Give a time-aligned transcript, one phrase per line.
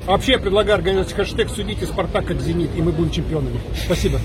[0.00, 3.60] Вообще, я предлагаю организовать хэштег «Судите Спартак как Зенит», и мы будем чемпионами.
[3.86, 4.18] Спасибо.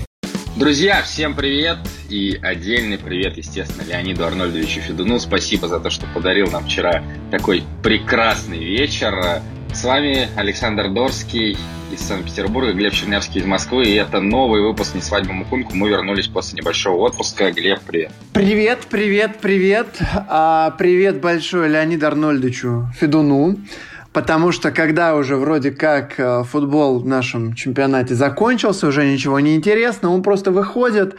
[0.56, 1.78] Друзья, всем привет
[2.10, 5.20] и отдельный привет, естественно, Леониду Арнольдовичу Федуну.
[5.20, 9.42] Спасибо за то, что подарил нам вчера такой прекрасный вечер.
[9.72, 11.56] С вами Александр Дорский
[11.92, 13.84] из Санкт-Петербурга, Глеб Чернявский из Москвы.
[13.84, 15.74] И это новый выпуск «Не свадьба Мукунку».
[15.76, 17.52] Мы вернулись после небольшого отпуска.
[17.52, 18.10] Глеб, привет.
[18.32, 19.86] Привет, привет, привет.
[20.28, 23.56] А, привет большой Леониду Арнольдовичу Федуну.
[24.12, 29.54] Потому что когда уже вроде как э, футбол в нашем чемпионате закончился, уже ничего не
[29.54, 31.14] интересно, он просто выходит,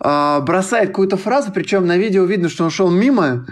[0.00, 3.46] э, бросает какую-то фразу, причем на видео видно, что он шел мимо,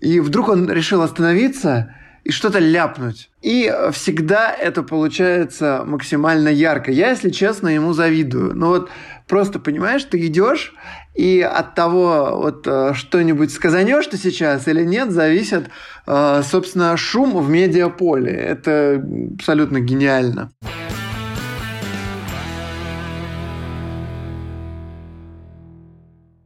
[0.00, 3.30] и вдруг он решил остановиться и что-то ляпнуть.
[3.40, 6.92] И всегда это получается максимально ярко.
[6.92, 8.54] Я, если честно, ему завидую.
[8.54, 8.90] Ну вот
[9.26, 10.74] просто, понимаешь, ты идешь,
[11.14, 15.68] и от того, вот э, что-нибудь сказанешь ты сейчас или нет, зависит,
[16.06, 18.32] э, собственно, шум в медиаполе.
[18.32, 19.04] Это
[19.34, 20.50] абсолютно гениально.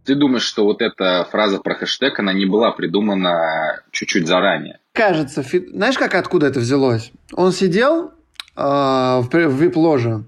[0.05, 4.79] Ты думаешь, что вот эта фраза про хэштег, она не была придумана чуть-чуть заранее?
[4.93, 5.67] Кажется, фи...
[5.73, 7.11] знаешь, как откуда это взялось?
[7.33, 8.13] Он сидел
[8.57, 10.25] э, в, в вип-ложе,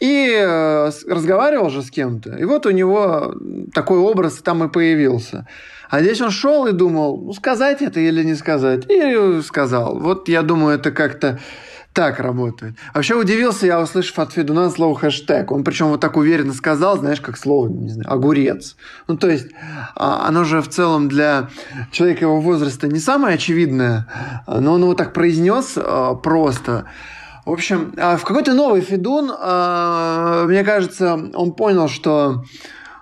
[0.00, 2.36] и э, разговаривал же с кем-то.
[2.36, 3.34] И вот у него
[3.74, 5.46] такой образ там и появился.
[5.90, 8.84] А здесь он шел и думал, ну, сказать это или не сказать.
[8.90, 9.98] И сказал.
[9.98, 11.40] Вот я думаю, это как-то
[11.98, 12.76] так работает.
[12.94, 15.50] Вообще удивился я, услышав от Федуна слово хэштег.
[15.50, 18.76] Он причем вот так уверенно сказал, знаешь, как слово, не знаю, огурец.
[19.08, 19.48] Ну, то есть,
[19.96, 21.48] а, оно же в целом для
[21.90, 24.06] человека его возраста не самое очевидное,
[24.46, 26.84] но он его так произнес а, просто.
[27.48, 32.44] В общем, а в какой-то новый Федун, а, мне кажется, он понял, что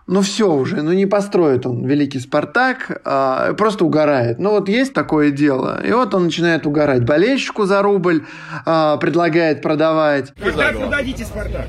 [0.06, 4.39] ну все уже, ну не построит он великий Спартак, а, просто угорает.
[4.39, 5.84] Ну вот есть такое дело.
[5.84, 7.05] И вот он начинает угорать.
[7.05, 8.24] Болельщику за рубль
[8.64, 10.33] предлагает продавать.
[10.41, 11.67] Когда продадите Спартак?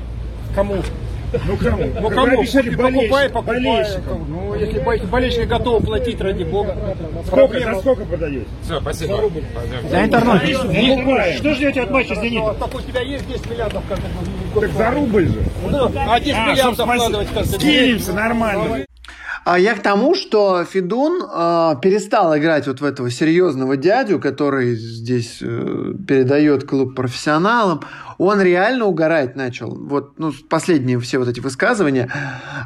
[0.54, 0.76] Кому?
[1.46, 1.84] Ну кому?
[2.00, 2.38] Ну кому?
[2.40, 3.56] Обещали Покупай, покупай.
[3.62, 4.00] болельщик.
[4.28, 6.74] Ну, если бо- болельщики готовы платить, ради бога.
[7.26, 8.46] Сколько, за сколько продаете?
[8.62, 9.20] Все, спасибо.
[9.90, 11.36] Леонид Арнольдович, Покупаем.
[11.38, 12.56] что ждете от матча с «Зенитом»?
[12.56, 14.06] Так у тебя есть 10 миллиардов каждый
[14.54, 14.62] год?
[14.62, 15.42] Так за рубль же.
[15.70, 17.60] Ну, а 10 А, миллиардов вкладывать каждый год.
[17.60, 18.84] Скинемся нормально.
[19.44, 24.74] А я к тому, что Федун э, перестал играть вот в этого серьезного дядю, который
[24.74, 27.80] здесь э, передает клуб профессионалам.
[28.18, 29.74] Он реально угорать начал.
[29.74, 32.10] Вот, ну, последние все вот эти высказывания.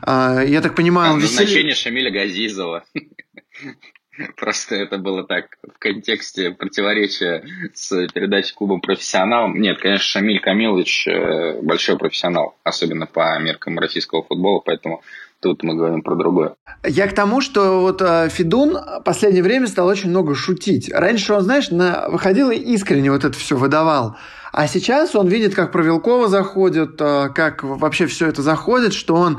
[0.06, 2.84] Э, я так понимаю, он веселье- Назначение Шамиля Газизова.
[4.36, 9.58] Просто это было так в контексте противоречия с передачей клубом профессионалом.
[9.60, 15.02] Нет, конечно, Шамиль Камилович э, большой профессионал, особенно по меркам российского футбола, поэтому
[15.42, 16.54] тут мы говорим про другое.
[16.84, 20.90] Я к тому, что вот э, Федун в последнее время стал очень много шутить.
[20.92, 22.08] Раньше он, знаешь, на...
[22.08, 24.16] выходил и искренне вот это все выдавал.
[24.52, 29.38] А сейчас он видит, как Провелкова заходит, э, как вообще все это заходит, что он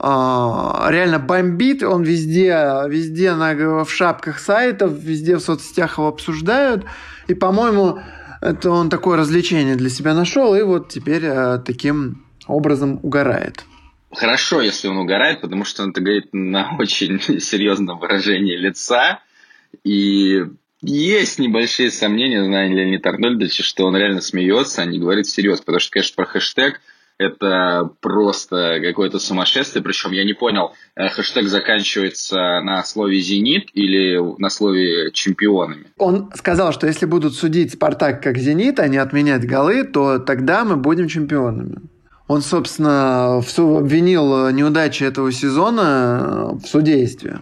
[0.00, 6.84] реально бомбит, он везде, везде на, в шапках сайтов, везде в соцсетях его обсуждают.
[7.28, 7.98] И, по-моему,
[8.40, 11.22] это он такое развлечение для себя нашел, и вот теперь
[11.64, 13.64] таким образом угорает.
[14.14, 19.20] Хорошо, если он угорает, потому что он это говорит на очень серьезном выражении лица.
[19.84, 20.42] И
[20.82, 25.60] есть небольшие сомнения, знаю Леонида Арнольдовича, что он реально смеется, а не говорит всерьез.
[25.60, 26.80] Потому что, конечно, про хэштег
[27.18, 29.82] это просто какое-то сумасшествие.
[29.82, 35.86] Причем я не понял, э, хэштег заканчивается на слове «Зенит» или на слове «чемпионами».
[35.98, 40.64] Он сказал, что если будут судить «Спартак» как «Зенит», а не отменять голы, то тогда
[40.64, 41.76] мы будем чемпионами.
[42.32, 47.40] Он, собственно, обвинил неудачи этого сезона в судействе.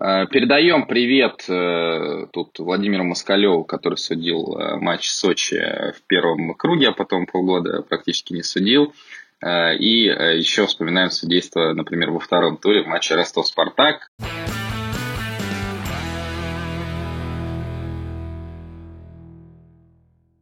[0.00, 5.56] Э, Передаем привет э, тут Владимиру Москалеву, который судил э, матч Сочи
[5.94, 8.94] в первом круге, а потом полгода практически не судил.
[9.42, 14.08] Э, И э, еще вспоминаем судейство, например, во втором туре в матче Ростов-Спартак.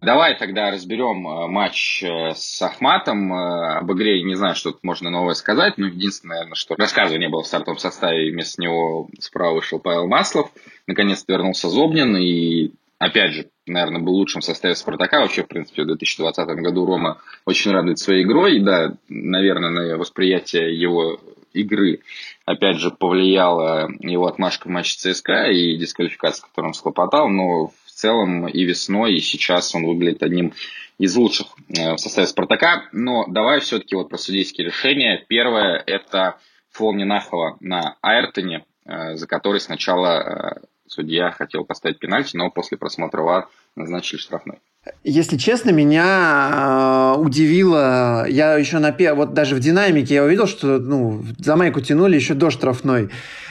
[0.09, 3.31] Давай тогда разберем э, матч э, с Ахматом.
[3.31, 7.27] Э, Об игре не знаю, что тут можно новое сказать, но единственное, наверное, что рассказывания
[7.27, 10.51] не было в стартовом составе, вместо него справа вышел Павел Маслов.
[10.87, 15.21] Наконец-то вернулся Зобнин, и опять же, наверное, был лучшим составе Спартака.
[15.21, 18.57] Вообще, в принципе, в 2020 году Рома очень радует своей игрой.
[18.57, 21.21] И да, наверное, на восприятие его
[21.53, 22.01] игры,
[22.47, 27.28] опять же, повлияла его отмашка в матче ЦСКА и дисквалификация, которую он схлопотал.
[27.28, 30.53] Но в целом и весной, и сейчас он выглядит одним
[30.98, 32.84] из лучших э, в составе Спартака.
[32.92, 35.24] Но давай все-таки вот про судейские решения.
[35.28, 36.36] Первое– это
[36.71, 42.78] фол Нинахова на Айртоне, э, за который сначала э, судья хотел поставить пенальти, но после
[42.78, 44.59] просмотра ВАР назначили штрафной.
[45.04, 50.78] Если честно, меня э, удивило, я еще на вот даже в динамике я увидел, что
[50.78, 53.10] ну, за майку тянули еще до штрафной.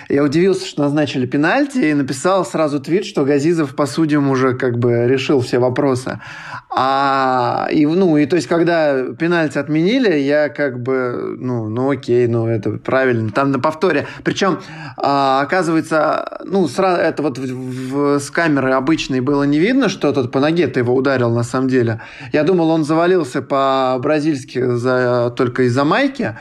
[0.09, 4.79] Я удивился, что назначили пенальти и написал сразу твит, что Газизов по судьям уже как
[4.79, 6.21] бы решил все вопросы.
[6.69, 12.27] А, и, ну, и то есть, когда пенальти отменили, я как бы, ну, ну окей,
[12.27, 13.31] ну это правильно.
[13.31, 14.07] Там на повторе.
[14.23, 14.59] Причем,
[14.95, 20.13] а, оказывается, ну, сразу это вот в, в, с камеры обычной было не видно, что
[20.13, 22.01] тот по ноге-то его ударил на самом деле.
[22.31, 26.35] Я думал, он завалился по-бразильски за, только из-за майки.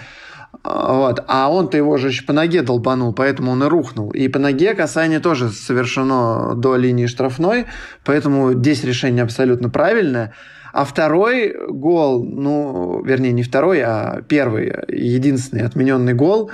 [0.66, 1.22] Вот.
[1.28, 4.10] А он-то его же еще по ноге долбанул, поэтому он и рухнул.
[4.10, 7.66] И по ноге касание тоже совершено до линии штрафной,
[8.04, 10.34] поэтому здесь решение абсолютно правильное.
[10.72, 16.50] А второй гол, ну, вернее, не второй, а первый, единственный отмененный гол,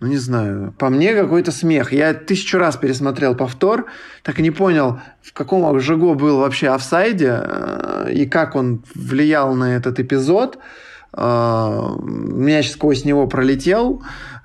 [0.00, 1.92] ну, не знаю, по мне какой-то смех.
[1.92, 3.86] Я тысячу раз пересмотрел повтор,
[4.22, 9.54] так и не понял, в каком Жиго был вообще офсайде э, и как он влиял
[9.54, 10.58] на этот эпизод.
[11.12, 14.02] А, мяч сквозь него пролетел.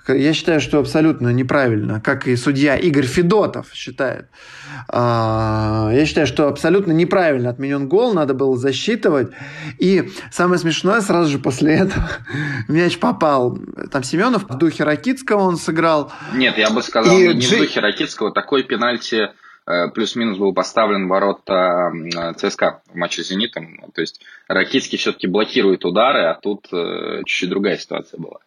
[0.08, 4.28] Я считаю, что абсолютно неправильно, как и судья Игорь Федотов считает.
[4.88, 9.32] А, я считаю, что абсолютно неправильно отменен гол, надо было засчитывать.
[9.80, 12.08] И самое смешное, сразу же после этого
[12.68, 13.58] мяч попал.
[13.92, 16.12] Там Семенов в духе Ракитского он сыграл.
[16.34, 17.56] Нет, я бы сказал, и не Джи...
[17.56, 18.32] в духе Ракитского.
[18.32, 19.30] Такой пенальти
[19.94, 21.92] плюс-минус был поставлен ворота
[22.38, 23.80] ЦСКА в матче с «Зенитом».
[23.94, 28.40] То есть Ракитский все-таки блокирует удары, а тут э, чуть-чуть другая ситуация была.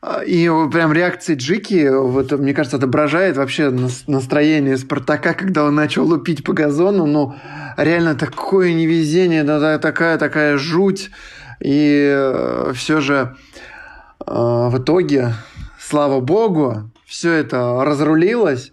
[0.00, 3.70] А, и прям реакция Джики, вот, мне кажется, отображает вообще
[4.06, 7.06] настроение Спартака, когда он начал лупить по газону.
[7.06, 7.34] Ну,
[7.76, 9.44] реально такое невезение,
[9.78, 11.10] такая, такая жуть.
[11.60, 13.36] И э, все же
[14.20, 15.32] в итоге,
[15.80, 18.72] слава богу, все это разрулилось.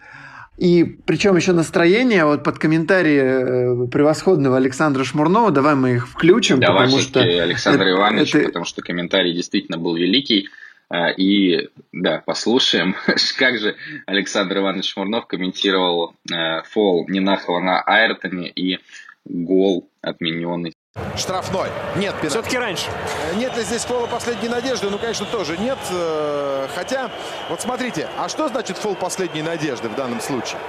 [0.58, 6.60] И причем еще настроение вот под комментарии э, превосходного Александра Шмурнова, давай мы их включим.
[6.60, 8.46] Давай потому что Александр это, Иванович, это...
[8.46, 10.48] потому что комментарий действительно был великий.
[10.90, 12.96] Э, и да, послушаем,
[13.38, 13.76] как же
[14.06, 18.80] Александр Иванович Шмурнов комментировал э, фол Нинахова на Айртоне и
[19.26, 20.75] гол отмененный
[21.18, 21.70] Штрафной.
[21.96, 22.28] Нет пенальти.
[22.28, 22.88] Все-таки раньше.
[23.32, 24.90] Э, нет ли здесь фола последней надежды?
[24.90, 25.78] Ну, конечно, тоже нет.
[25.92, 27.10] Э, хотя,
[27.50, 30.60] вот смотрите, а что значит фол последней надежды в данном случае?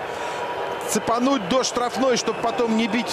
[0.88, 3.06] Цепануть до штрафной, чтобы потом не бить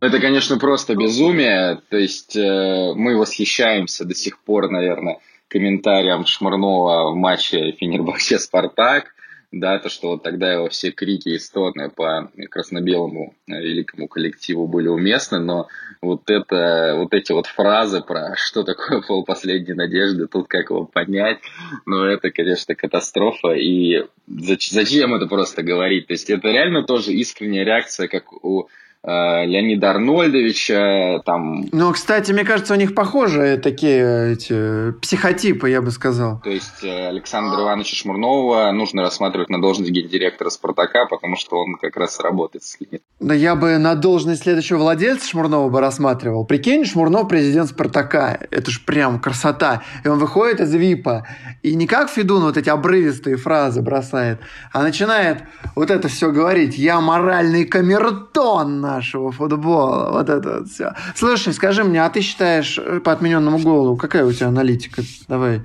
[0.00, 1.80] Это, конечно, просто безумие.
[1.90, 9.16] То есть э, мы восхищаемся до сих пор, наверное, комментарием Шмарнова в матче Фенербахче-Спартак
[9.52, 14.66] да, то, что вот тогда его все крики и стоны по красно-белому э, великому коллективу
[14.66, 15.68] были уместны, но
[16.02, 20.84] вот это, вот эти вот фразы про что такое пол последней надежды, тут как его
[20.84, 21.38] понять,
[21.86, 27.64] ну это, конечно, катастрофа, и зачем это просто говорить, то есть это реально тоже искренняя
[27.64, 28.68] реакция, как у
[29.06, 31.66] Леонида Арнольдовича, там...
[31.70, 36.40] Ну, кстати, мне кажется, у них похожие такие эти психотипы, я бы сказал.
[36.42, 41.76] То есть э, Александра Ивановича Шмурнова нужно рассматривать на должность гендиректора «Спартака», потому что он
[41.80, 43.00] как раз работает с ним.
[43.20, 46.44] Да я бы на должность следующего владельца Шмурнова бы рассматривал.
[46.44, 48.40] Прикинь, Шмурнов президент «Спартака».
[48.50, 49.82] Это ж прям красота.
[50.04, 51.24] И он выходит из ВИПа.
[51.62, 54.40] И не как Федун вот эти обрывистые фразы бросает,
[54.72, 55.44] а начинает
[55.76, 56.76] вот это все говорить.
[56.76, 60.10] «Я моральный камертон нашего футбола».
[60.12, 60.94] Вот это вот все.
[61.14, 65.02] Слушай, скажи мне, а ты считаешь э, по отмененному голу, какая у тебя аналитика?
[65.28, 65.62] Давай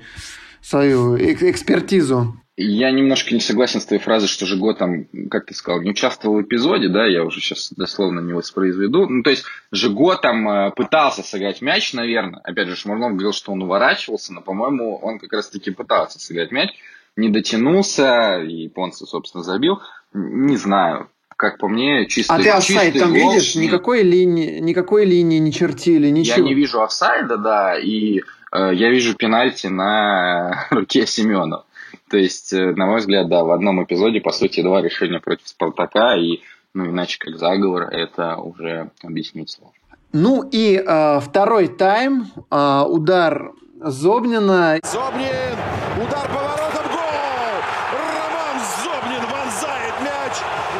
[0.62, 2.38] свою экспертизу.
[2.58, 6.38] Я немножко не согласен с твоей фразой, что Жиго там, как ты сказал, не участвовал
[6.38, 9.08] в эпизоде, да, я уже сейчас дословно не воспроизведу.
[9.08, 12.42] Ну, то есть Жиго там э, пытался сыграть мяч, наверное.
[12.44, 16.70] Опять же, Шмурнов говорил, что он уворачивался, но, по-моему, он как раз-таки пытался сыграть мяч.
[17.16, 19.80] Не дотянулся, японцы, собственно, забил.
[20.14, 21.10] Не знаю,
[21.42, 22.36] как по мне, чисто.
[22.36, 23.56] А ты офсайд там гол, видишь?
[23.56, 26.38] Никакой линии, никакой линии не чертили, ничего.
[26.38, 28.20] Я не вижу офсайда, да, и
[28.52, 31.66] э, я вижу пенальти на руке Семенова.
[32.12, 35.48] То есть, э, на мой взгляд, да, в одном эпизоде, по сути, два решения против
[35.48, 36.42] Спартака, и,
[36.76, 39.74] ну, иначе как заговор, это уже объяснить сложно.
[40.14, 44.80] Ну и э, второй тайм, э, удар Зобнина.
[44.84, 45.58] Зобнин,
[45.98, 47.58] удар поворотом, гол!
[47.98, 50.34] Роман Зобнин вонзает мяч.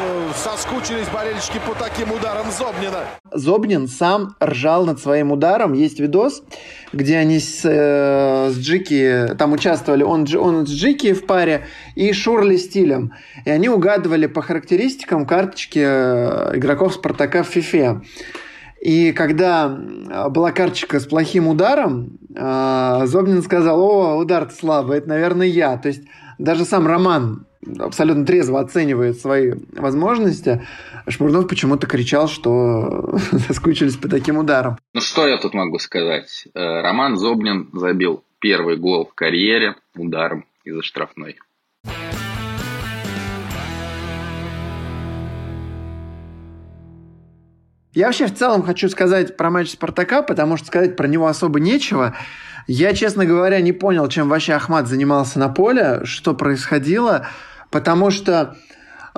[0.04, 3.04] Э, соскучились болельщики по таким ударам Зобнина.
[3.32, 5.72] Зобнин сам ржал над своим ударом.
[5.72, 6.42] Есть видос,
[6.92, 12.12] где они с, э, с Джики, там участвовали, он, он с Джики в паре и
[12.12, 13.12] Шурли стилем.
[13.44, 18.02] И они угадывали по характеристикам карточки э, игроков Спартака в Фифе.
[18.80, 25.46] И когда была карточка с плохим ударом, э, Зобнин сказал, о, удар слабый, это, наверное,
[25.46, 25.76] я.
[25.76, 26.02] То есть
[26.38, 27.46] даже сам Роман
[27.78, 30.66] абсолютно трезво оценивает свои возможности,
[31.08, 34.78] Шмурнов почему-то кричал, что соскучились по таким ударам.
[34.94, 36.46] Ну что я тут могу сказать?
[36.54, 41.36] Э, Роман Зобнин забил первый гол в карьере ударом из-за штрафной.
[47.94, 51.60] Я вообще в целом хочу сказать про матч Спартака, потому что сказать про него особо
[51.60, 52.16] нечего.
[52.66, 57.26] Я, честно говоря, не понял, чем вообще Ахмат занимался на поле, что происходило,
[57.72, 58.56] потому что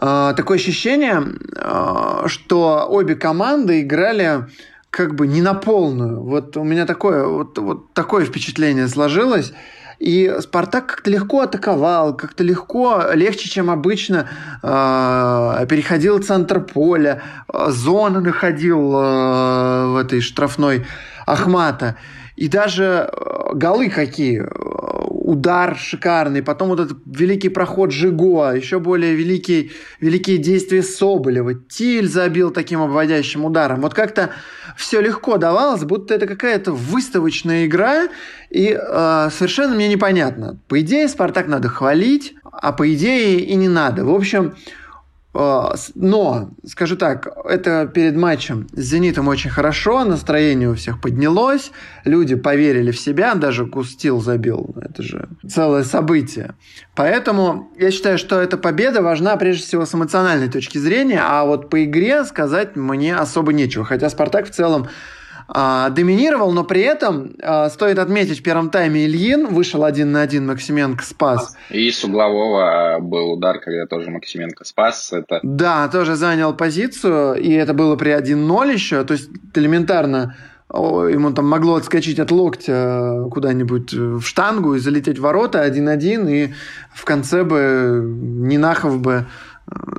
[0.00, 1.22] э, такое ощущение,
[1.56, 4.46] э, что обе команды играли
[4.90, 6.22] как бы не на полную.
[6.22, 9.52] Вот у меня такое, вот, вот такое впечатление сложилось.
[9.98, 14.28] И Спартак как-то легко атаковал, как-то легко, легче, чем обычно,
[14.62, 20.86] э, переходил центр поля, зоны находил э, в этой штрафной
[21.26, 21.96] Ахмата.
[22.36, 24.44] И даже э, голы какие.
[25.24, 31.54] Удар шикарный, потом вот этот великий проход Жиго, еще более великий, великие действия Соболева.
[31.54, 33.80] Тиль забил таким обводящим ударом.
[33.80, 34.32] Вот как-то
[34.76, 38.08] все легко давалось, будто это какая-то выставочная игра,
[38.50, 40.58] и э, совершенно мне непонятно.
[40.68, 44.04] По идее, Спартак надо хвалить, а по идее и не надо.
[44.04, 44.52] В общем,
[45.34, 51.72] но, скажу так, это перед матчем с «Зенитом» очень хорошо, настроение у всех поднялось,
[52.04, 56.54] люди поверили в себя, даже Кустил забил, это же целое событие.
[56.94, 61.68] Поэтому я считаю, что эта победа важна прежде всего с эмоциональной точки зрения, а вот
[61.68, 64.86] по игре сказать мне особо нечего, хотя «Спартак» в целом
[65.46, 70.22] а, доминировал, но при этом а, стоит отметить в первом тайме Ильин вышел один на
[70.22, 71.56] один, Максименко спас.
[71.70, 75.12] И с углового был удар, когда тоже Максименко спас.
[75.12, 75.40] Это...
[75.42, 80.36] Да, тоже занял позицию, и это было при 1-0 еще, то есть элементарно
[80.72, 86.54] ему там могло отскочить от локтя куда-нибудь в штангу и залететь в ворота 1-1, и
[86.92, 89.26] в конце бы Нинахов бы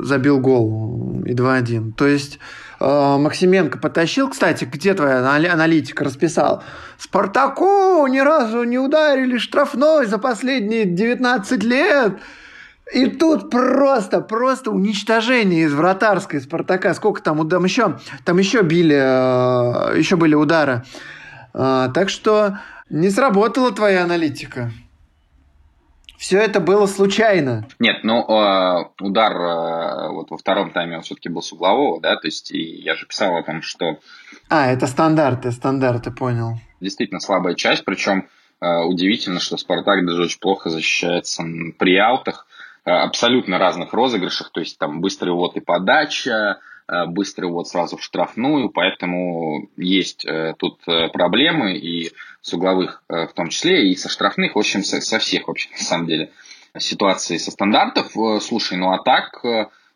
[0.01, 1.93] забил гол и 2-1.
[1.93, 4.29] То есть Э, Максименко потащил.
[4.29, 5.19] Кстати, где твоя
[5.51, 6.63] аналитика расписал?
[6.99, 12.13] Спартаку ни разу не ударили штрафной за последние 19 лет.
[12.93, 16.93] И тут просто, просто уничтожение из вратарской Спартака.
[16.93, 20.83] Сколько там, там еще, там еще били, э, еще были удары.
[21.55, 24.71] Э, так что не сработала твоя аналитика.
[26.25, 27.67] Все это было случайно.
[27.77, 32.15] Нет, ну э, удар э, вот во втором тайме он все-таки был с углового, да,
[32.15, 33.99] то есть и я же писал о том, что...
[34.49, 36.57] А, это стандарты, стандарты, понял.
[36.81, 38.27] Действительно слабая часть, причем
[38.59, 41.43] э, удивительно, что Спартак даже очень плохо защищается
[41.77, 42.47] при аутах,
[42.85, 48.03] абсолютно разных розыгрышах, то есть там быстрый вот и подача, э, быстрый вот сразу в
[48.03, 52.11] штрафную, поэтому есть э, тут э, проблемы, и
[52.41, 56.05] с угловых в том числе, и со штрафных, в общем, со, всех, вообще, на самом
[56.05, 56.31] деле,
[56.77, 58.11] ситуаций со стандартов.
[58.39, 59.43] Слушай, ну а так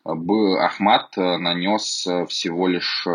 [0.03, 3.05] Ахмат нанес всего лишь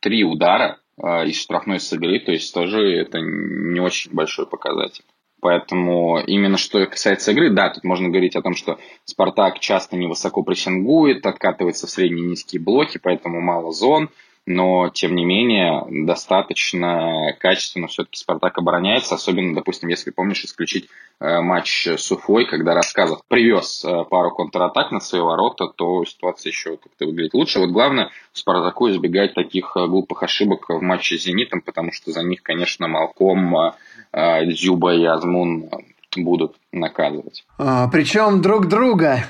[0.00, 5.04] три удара из штрафной с игры, то есть тоже это не очень большой показатель.
[5.40, 10.42] Поэтому именно что касается игры, да, тут можно говорить о том, что Спартак часто невысоко
[10.42, 14.10] прессингует, откатывается в средние низкие блоки, поэтому мало зон
[14.48, 20.88] но, тем не менее, достаточно качественно все-таки «Спартак» обороняется, особенно, допустим, если помнишь, исключить
[21.20, 26.50] э, матч с Уфой, когда Рассказов привез э, пару контратак на свои ворота, то ситуация
[26.50, 27.58] еще как-то выглядит лучше.
[27.58, 32.22] Вот главное «Спартаку» избегать таких э, глупых ошибок в матче с «Зенитом», потому что за
[32.22, 33.74] них, конечно, Малком,
[34.14, 35.68] Дзюба и Азмун
[36.16, 37.44] будут наказывать.
[37.58, 39.26] А, причем друг друга.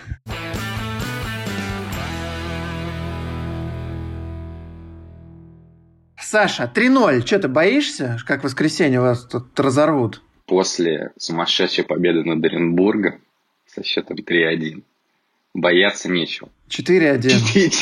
[6.31, 7.27] Саша, 3-0.
[7.27, 10.21] Что, ты боишься, как в воскресенье вас тут разорвут?
[10.45, 13.23] После сумасшедшей победы над Оренбургом
[13.65, 14.83] со счетом 3-1
[15.55, 16.51] бояться нечего.
[16.69, 17.73] 4-1.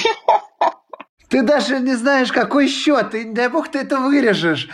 [1.28, 3.11] Ты даже не знаешь, какой счет.
[3.11, 4.68] Ты, дай бог, ты это вырежешь.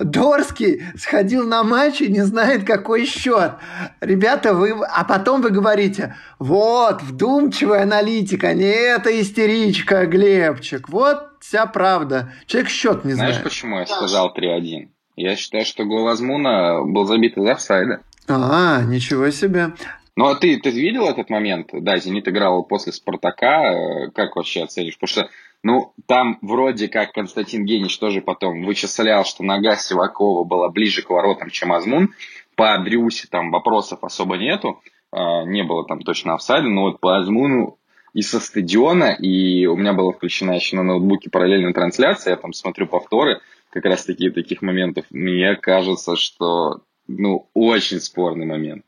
[0.00, 3.52] Дорский сходил на матч и не знает, какой счет.
[4.00, 4.72] Ребята, вы...
[4.84, 10.88] А потом вы говорите, вот, вдумчивая аналитика, не эта истеричка, Глебчик.
[10.90, 12.32] Вот вся правда.
[12.46, 13.34] Человек счет не знает.
[13.34, 14.88] Знаешь, почему я сказал 3-1?
[15.16, 18.02] Я считаю, что гол Азмуна был забит из офсайда.
[18.28, 19.72] А, ничего себе.
[20.16, 21.70] Ну, а ты, ты видел этот момент?
[21.72, 24.10] Да, «Зенит» играл после «Спартака».
[24.14, 24.98] Как вообще оценишь?
[24.98, 25.30] Потому что
[25.62, 31.10] ну, там вроде как Константин Генич тоже потом вычислял, что нога Сивакова была ближе к
[31.10, 32.14] воротам, чем Азмун.
[32.54, 34.80] По Дрюсе там вопросов особо нету.
[35.10, 37.78] А, не было там точно офсайда, но вот по Азмуну
[38.14, 42.52] и со стадиона, и у меня была включена еще на ноутбуке параллельная трансляция, я там
[42.52, 45.04] смотрю повторы, как раз таки таких моментов.
[45.10, 48.84] Мне кажется, что, ну, очень спорный момент.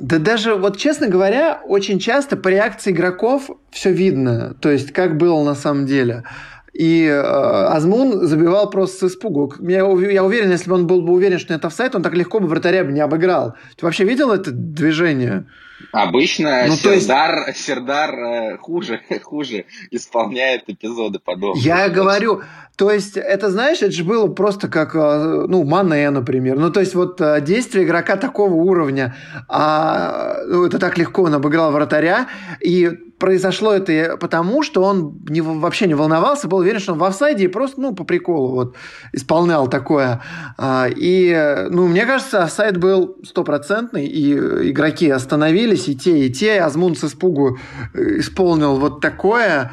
[0.00, 4.54] Да даже, вот честно говоря, очень часто по реакции игроков все видно.
[4.60, 6.24] То есть, как было на самом деле.
[6.72, 9.52] И э, Азмун забивал просто с испугу.
[9.60, 12.38] Я, я уверен, если бы он был бы уверен, что это офсайд, он так легко
[12.38, 13.54] бы вратаря бы не обыграл.
[13.76, 15.46] Ты вообще видел это движение?
[15.92, 21.62] Обычно Ну, то есть- Сердар, Сердар э, хуже, хуже исполняет эпизоды подобные.
[21.62, 22.42] Я говорю,
[22.76, 26.58] то есть, это, знаешь, это же было просто как, э, ну, Мане, например.
[26.58, 29.16] Ну, то есть, вот э, действие игрока такого уровня,
[29.48, 32.28] а, ну, это так легко он обыграл вратаря,
[32.60, 37.04] и произошло это потому, что он не, вообще не волновался, был уверен, что он в
[37.04, 38.76] офсайде и просто, ну, по приколу вот
[39.12, 40.22] исполнял такое.
[40.56, 44.32] А, И, э, ну, мне кажется, офсайд был стопроцентный, и
[44.70, 46.60] игроки остановились, и те, и те.
[46.60, 47.58] Азмун с испугу
[47.94, 49.72] э, исполнил вот такое.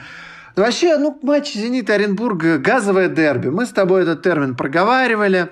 [0.55, 3.49] Ну, Вообще, ну, матч «Зенит» и Оренбург– газовое дерби.
[3.49, 5.49] Мы с тобой этот термин проговаривали,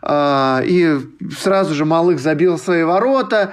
[0.00, 0.96] а, и
[1.38, 3.52] сразу же Малых забил свои ворота.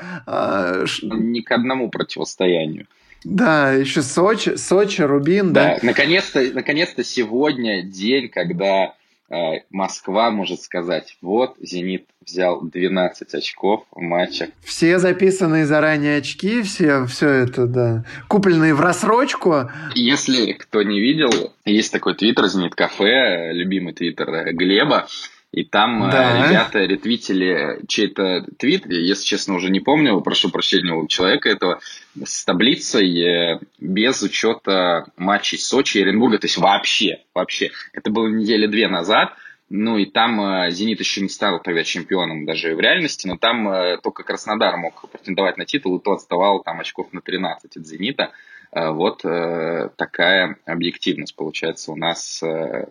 [0.86, 2.86] ш- Ни к одному противостоянию.
[3.24, 5.76] Да, еще Сочи, Сочи, Рубин, да.
[5.76, 8.96] Да, наконец-то, наконец-то сегодня день, когда
[9.30, 9.36] э,
[9.70, 14.50] Москва может сказать, вот Зенит взял 12 очков в матчах.
[14.64, 18.06] Все записанные заранее очки, все, все это, да.
[18.28, 19.70] Купленные в рассрочку.
[19.96, 25.08] Если кто не видел, есть такой твиттер Зенит Кафе, любимый твиттер Глеба,
[25.54, 26.48] и там э, Да.
[26.50, 31.80] ребята ретвитили чей-то твит, если честно, уже не помню, прошу прощения у человека этого,
[32.26, 37.70] с таблицей э, без учета матчей Сочи и Оренбурга, то есть вообще, вообще.
[37.94, 39.36] Это было недели две назад,
[39.70, 43.70] ну и там э, Зенит еще не стал тогда чемпионом даже в реальности, но там
[43.70, 47.86] э, только Краснодар мог претендовать на титул, и то отставал там очков на 13 от
[47.86, 48.32] Зенита.
[48.72, 52.88] Э, Вот э, такая объективность получается у нас э,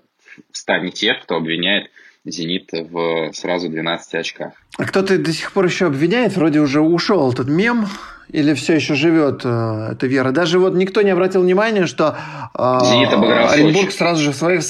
[0.53, 1.91] в стане тех, кто обвиняет
[2.25, 4.53] Зенит в сразу 12 очках.
[4.79, 7.89] А кто-то до сих пор еще обвиняет, вроде уже ушел этот мем,
[8.29, 10.31] или все еще живет э, эта вера.
[10.31, 12.17] Даже вот никто не обратил внимания, что
[12.55, 13.97] э, Оренбург Сочи.
[13.97, 14.63] сразу же в своих...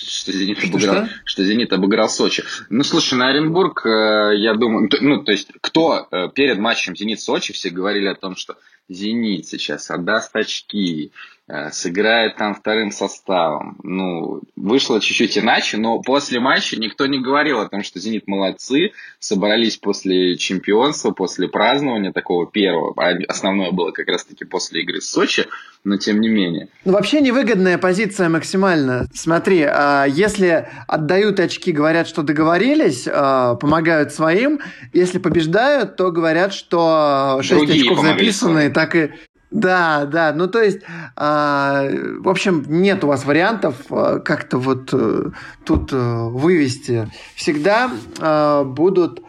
[0.00, 1.14] Что Зенит, Что, обыграл, что?
[1.24, 2.42] что Зенит обыграл Сочи.
[2.70, 7.52] Ну, слушай, на Оренбург, э, я думаю, ну, то есть, кто э, перед матчем Зенит-Сочи
[7.52, 8.56] все говорили о том, что
[8.88, 11.12] Зенит сейчас отдаст очки,
[11.46, 13.78] э, сыграет там вторым составом.
[13.82, 18.92] Ну, вышло чуть-чуть иначе, но после матча никто не говорил о том, что Зенит молодцы,
[19.20, 22.94] собрались после чемпионства, после празднования такого первого.
[22.96, 25.46] А Основное было как раз-таки после игры с Сочи,
[25.84, 26.68] но тем не менее.
[26.84, 29.06] Ну, вообще невыгодная позиция максимально.
[29.14, 29.70] Смотри, а,
[30.08, 34.60] если отдают очки, говорят, что договорились, а, помогают своим.
[34.92, 39.10] Если побеждают, то говорят, что 6 Другие очков записаны, так и...
[39.50, 40.78] Да, да, ну то есть,
[41.16, 41.88] а,
[42.20, 45.30] в общем, нет у вас вариантов а, как-то вот э,
[45.64, 47.10] тут э, вывести.
[47.34, 49.22] Всегда а, будут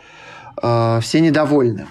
[0.62, 1.88] а, все недовольны.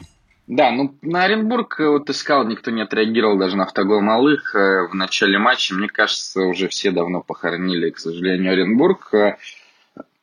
[0.51, 4.57] Да, ну на Оренбург, э, вот ты сказал, никто не отреагировал даже на автогол малых
[4.57, 5.77] э, в начале матча.
[5.77, 9.15] Мне кажется, уже все давно похоронили, к сожалению, Оренбург.
[9.15, 9.37] Э,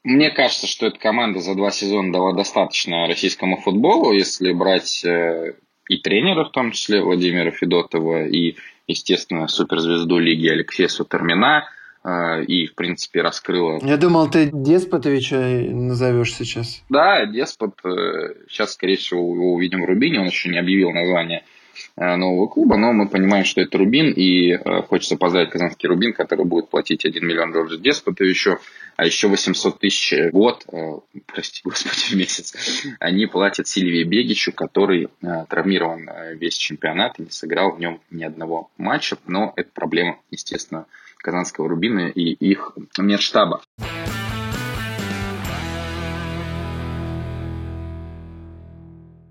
[0.04, 5.98] Мне кажется, что эта команда за два сезона дала достаточно российскому футболу, если брать и
[5.98, 11.64] тренера, в том числе Владимира Федотова, и, естественно, суперзвезду лиги Алексея Сутормина, э,
[12.48, 15.38] и, в принципе, раскрыла Я думал, ты Деспотовича
[15.72, 16.82] назовешь сейчас.
[16.90, 17.74] да, Деспот.
[17.84, 20.20] э, Сейчас, скорее всего, его увидим в Рубине.
[20.22, 21.44] Он еще не объявил название
[21.98, 26.14] э, нового клуба, но мы понимаем, что это Рубин, и э, хочется поздравить Казанский Рубин,
[26.14, 28.60] который будет платить 1 миллион долларов Деспоту еще,
[28.96, 30.66] а еще 800 тысяч в год,
[31.26, 32.54] прости господи, в месяц,
[33.00, 35.10] они платят Сильвии Бегичу, который
[35.50, 40.86] травмирован весь чемпионат и не сыграл в нем ни одного матча, но это проблема, естественно,
[41.18, 43.62] Казанского Рубина и их медштаба.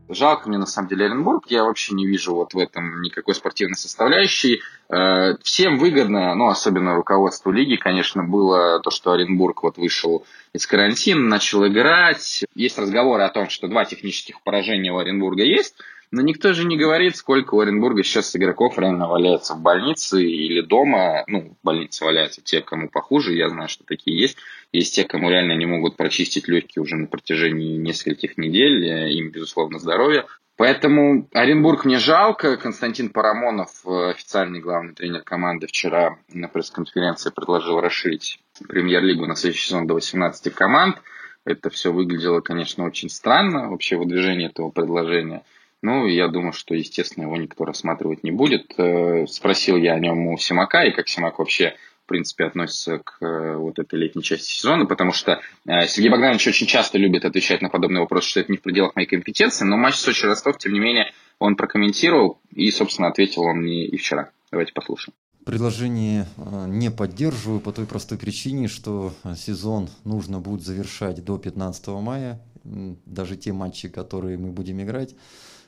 [0.08, 1.44] Жалко мне на самом деле Оренбург.
[1.48, 4.62] Я вообще не вижу вот в этом никакой спортивной составляющей.
[4.88, 10.66] Э, Всем выгодно, ну, особенно руководству лиги, конечно, было то, что Оренбург вот вышел из
[10.66, 12.44] карантина, начал играть.
[12.54, 15.74] Есть разговоры о том, что два технических поражения у Оренбурга есть,
[16.10, 20.60] но никто же не говорит, сколько у Оренбурга сейчас игроков реально валяется в больнице или
[20.60, 21.24] дома.
[21.26, 24.36] Ну, в больнице валяются те, кому похуже, я знаю, что такие есть.
[24.72, 28.84] Есть те, кому реально не могут прочистить легкие уже на протяжении нескольких недель.
[28.84, 30.26] э, Им, безусловно, здоровье.
[30.56, 32.56] Поэтому Оренбург мне жалко.
[32.56, 39.66] Константин Парамонов, э, официальный главный тренер команды, вчера на пресс-конференции предложил расширить премьер-лигу на следующий
[39.66, 40.96] сезон до 18 команд.
[41.44, 45.42] Это все выглядело, конечно, очень странно, вообще выдвижение этого предложения.
[45.82, 48.72] Ну, я думаю, что, естественно, его никто рассматривать не будет.
[48.78, 53.16] Э, Спросил я о нем у Симака, и как Симак вообще в принципе, относится к
[53.20, 57.62] э, вот этой летней части сезона, потому что э, Сергей Богданович очень часто любит отвечать
[57.62, 60.78] на подобные вопросы, что это не в пределах моей компетенции, но матч Сочи-Ростов, тем не
[60.78, 64.30] менее, он прокомментировал, и, собственно, ответил он мне и вчера.
[64.52, 65.16] Давайте послушаем.
[65.44, 66.26] Предложение
[66.68, 72.40] не поддерживаю по той простой причине, что сезон нужно будет завершать до 15 мая.
[72.64, 75.16] Даже те матчи, которые мы будем играть,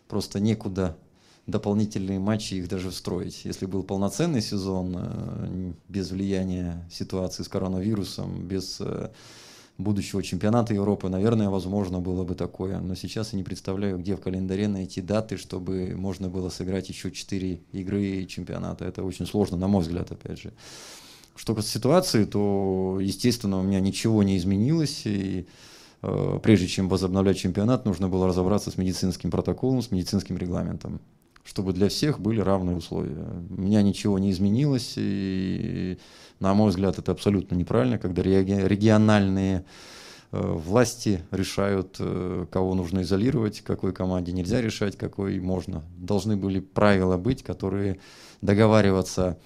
[0.09, 0.97] просто некуда
[1.47, 3.45] дополнительные матчи их даже встроить.
[3.45, 9.11] Если был полноценный сезон э, без влияния ситуации с коронавирусом, без э,
[9.79, 12.81] будущего чемпионата Европы, наверное, возможно было бы такое.
[12.81, 17.11] Но сейчас я не представляю, где в календаре найти даты, чтобы можно было сыграть еще
[17.11, 18.85] 4 игры чемпионата.
[18.85, 20.53] Это очень сложно, на мой взгляд, опять же.
[21.35, 25.03] Что касается ситуации, то, естественно, у меня ничего не изменилось.
[25.07, 25.47] И
[26.01, 31.01] прежде чем возобновлять чемпионат, нужно было разобраться с медицинским протоколом, с медицинским регламентом
[31.49, 33.25] чтобы для всех были равные условия.
[33.49, 35.99] У меня ничего не изменилось, и,
[36.41, 39.65] на мой взгляд, это абсолютно неправильно, когда региональные
[40.31, 45.85] э, власти решают, э, кого нужно изолировать, какой команде нельзя решать, какой можно.
[45.97, 47.99] Должны были правила быть, которые
[48.43, 49.39] договариваться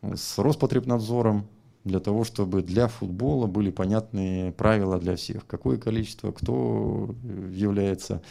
[0.00, 1.48] с Роспотребнадзором,
[1.88, 5.46] для того, чтобы для футбола были понятные правила для всех.
[5.46, 7.14] Какое количество, кто
[7.50, 8.22] является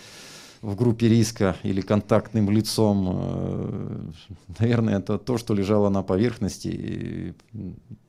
[0.62, 4.10] в группе риска или контактным лицом, э,
[4.60, 7.36] наверное, это то, что лежало на поверхности.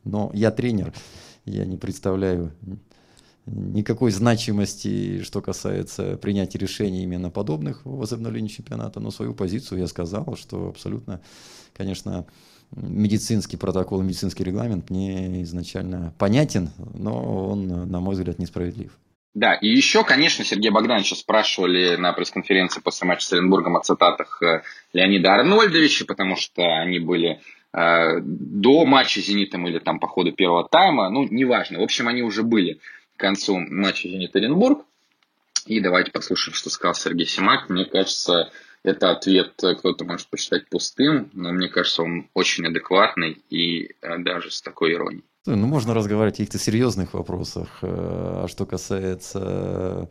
[0.04, 0.92] Но я тренер,
[1.44, 2.52] я не представляю
[3.46, 9.86] никакой значимости, что касается принятия решений именно подобных в возобновлении чемпионата, но свою позицию я
[9.86, 11.20] сказал, что абсолютно,
[11.74, 12.26] конечно,
[12.74, 18.92] медицинский протокол, медицинский регламент мне изначально понятен, но он, на мой взгляд, несправедлив.
[19.34, 24.42] Да, и еще, конечно, Сергея Богдановича спрашивали на пресс-конференции после матча с Оренбургом о цитатах
[24.42, 27.40] э, Леонида Арнольдовича, потому что они были
[27.72, 31.78] э, до матча с «Зенитом» или там по ходу первого тайма, ну, неважно.
[31.78, 32.80] В общем, они уже были
[33.16, 34.84] к концу матча «Зенит-Оренбург».
[35.66, 37.68] И давайте послушаем, что сказал Сергей Симак.
[37.68, 38.50] Мне кажется,
[38.82, 44.50] это ответ кто-то может посчитать пустым, но мне кажется, он очень адекватный и э, даже
[44.50, 45.24] с такой иронией.
[45.46, 47.78] Ну, можно разговаривать о каких-то серьезных вопросах.
[47.80, 50.08] Э, а что касается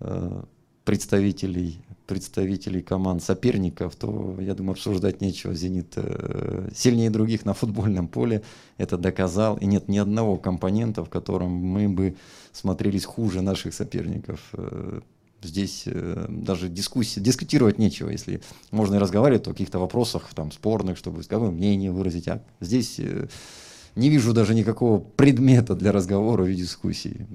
[0.00, 0.42] э,
[0.84, 5.54] представителей, представителей команд соперников, то, я думаю, обсуждать нечего.
[5.54, 8.42] «Зенит» э, сильнее других на футбольном поле,
[8.78, 9.58] это доказал.
[9.58, 12.16] И нет ни одного компонента, в котором мы бы
[12.52, 14.40] смотрелись хуже наших соперников.
[15.42, 15.84] Здесь
[16.28, 21.50] даже дискуссии, дискутировать нечего, если можно и разговаривать о каких-то вопросах там, спорных, чтобы какое
[21.50, 22.28] мнение выразить.
[22.28, 23.00] А здесь
[23.96, 27.26] не вижу даже никакого предмета для разговора и дискуссии.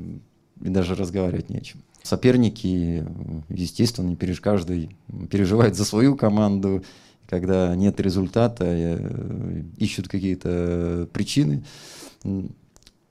[0.62, 1.82] И даже разговаривать не о чем.
[2.02, 3.04] Соперники,
[3.50, 4.96] естественно, каждый
[5.30, 6.84] переживает за свою команду.
[7.28, 11.64] Когда нет результата, э, ищут какие-то причины,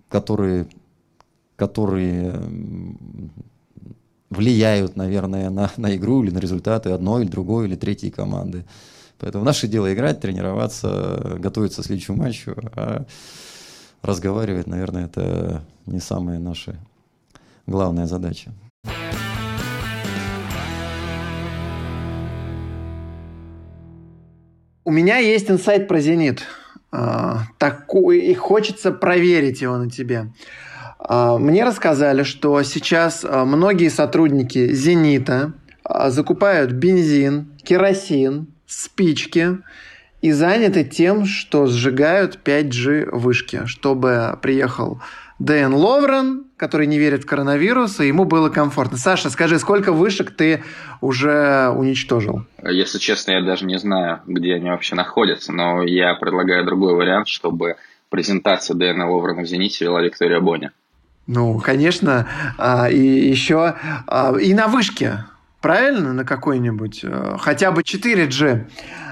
[0.08, 0.68] которые,
[1.56, 2.40] которые
[4.30, 8.64] влияют, наверное, на, на игру или на результаты одной или другой или третьей команды.
[9.18, 13.04] Поэтому наше дело играть, тренироваться, готовиться к следующему матчу, а
[14.02, 16.76] разговаривать, наверное, это не самая наша
[17.66, 18.52] главная задача.
[24.86, 26.42] У меня есть инсайт про «Зенит».
[26.96, 30.32] А, такой, и хочется проверить его на тебе.
[31.06, 35.52] А, мне рассказали, что сейчас а, многие сотрудники «Зенита»
[36.06, 39.58] закупают бензин, керосин, спички
[40.22, 45.02] и заняты тем, что сжигают 5G вышки, чтобы приехал
[45.38, 48.96] Дэн Ловрен, который не верит в коронавирус, и ему было комфортно.
[48.96, 50.64] Саша, скажи, сколько вышек ты
[51.02, 52.46] уже уничтожил?
[52.62, 57.28] Если честно, я даже не знаю, где они вообще находятся, но я предлагаю другой вариант,
[57.28, 57.76] чтобы
[58.08, 60.70] презентация Дэна Ловрена в «Зените» вела Виктория Боня.
[61.26, 63.74] Ну, конечно, а, и еще
[64.06, 65.24] а, и на вышке
[65.62, 68.66] правильно, на какой-нибудь, э, хотя бы 4G.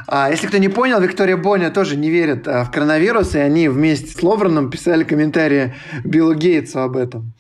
[0.07, 4.09] А, если кто не понял, Виктория Боня тоже не верит в коронавирус, и они вместе
[4.09, 7.33] с Ловреном писали комментарии Биллу Гейтсу об этом.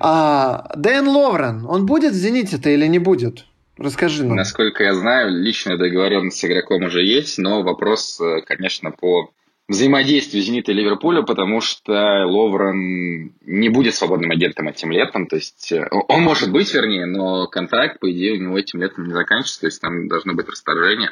[0.00, 3.46] А, Дэн Ловрен, он будет в «Зените»-то или не будет?
[3.76, 4.36] Расскажи нам.
[4.36, 9.30] Насколько я знаю, личная договоренность с игроком уже есть, но вопрос, э, конечно, по
[9.68, 15.26] взаимодействию «Зенита» и Ливерпуля, потому что Ловрен не будет свободным агентом этим летом.
[15.26, 19.06] То есть э, он может быть, вернее, но контракт, по идее, у него этим летом
[19.06, 19.60] не заканчивается.
[19.60, 21.10] То есть там должно быть расторжение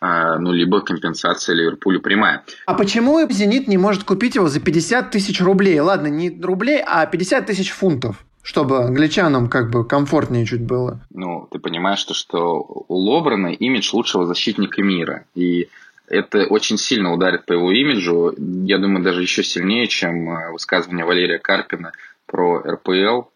[0.00, 2.42] а, ну, либо компенсация Ливерпулю прямая.
[2.66, 5.78] А почему «Зенит» не может купить его за 50 тысяч рублей?
[5.78, 11.00] Ладно, не рублей, а 50 тысяч фунтов чтобы англичанам как бы комфортнее чуть было.
[11.10, 15.26] Ну, ты понимаешь, что, что у Ловрена имидж лучшего защитника мира.
[15.36, 15.68] И
[16.08, 18.34] это очень сильно ударит по его имиджу.
[18.36, 21.92] Я думаю, даже еще сильнее, чем э, высказывание Валерия Карпина
[22.26, 23.28] про РПЛ.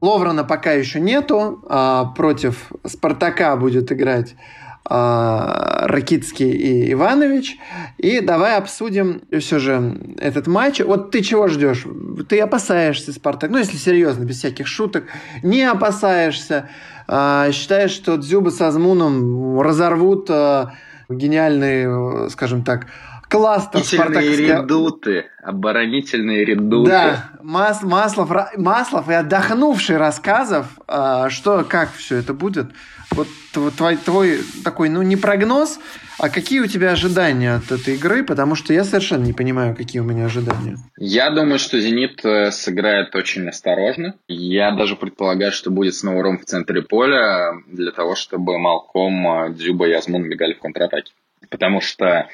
[0.00, 1.62] Ловрана пока еще нету.
[1.68, 4.34] А, против Спартака будет играть
[4.84, 7.58] а, Ракицкий и Иванович.
[7.98, 10.80] И давай обсудим все же этот матч.
[10.80, 11.84] Вот ты чего ждешь?
[12.28, 13.50] Ты опасаешься Спартак?
[13.50, 15.04] Ну, если серьезно, без всяких шуток.
[15.42, 16.68] Не опасаешься.
[17.06, 20.72] А, считаешь, что Дзюба с Азмуном разорвут а,
[21.08, 22.86] гениальный, скажем так,
[23.32, 24.46] кластер спартаковской...
[24.46, 26.90] редуты, оборонительные редуты.
[26.90, 32.66] Да, Мас, Маслов, Маслов и отдохнувший рассказов, а, что, как все это будет.
[33.10, 35.78] Вот твой, твой такой, ну, не прогноз,
[36.18, 38.22] а какие у тебя ожидания от этой игры?
[38.24, 40.76] Потому что я совершенно не понимаю, какие у меня ожидания.
[40.96, 44.14] Я думаю, что «Зенит» э, сыграет очень осторожно.
[44.28, 49.54] Я даже предполагаю, что будет снова ром в центре поля для того, чтобы Малком, э,
[49.54, 51.12] Дзюба и Азмун бегали в контратаке.
[51.50, 52.28] Потому что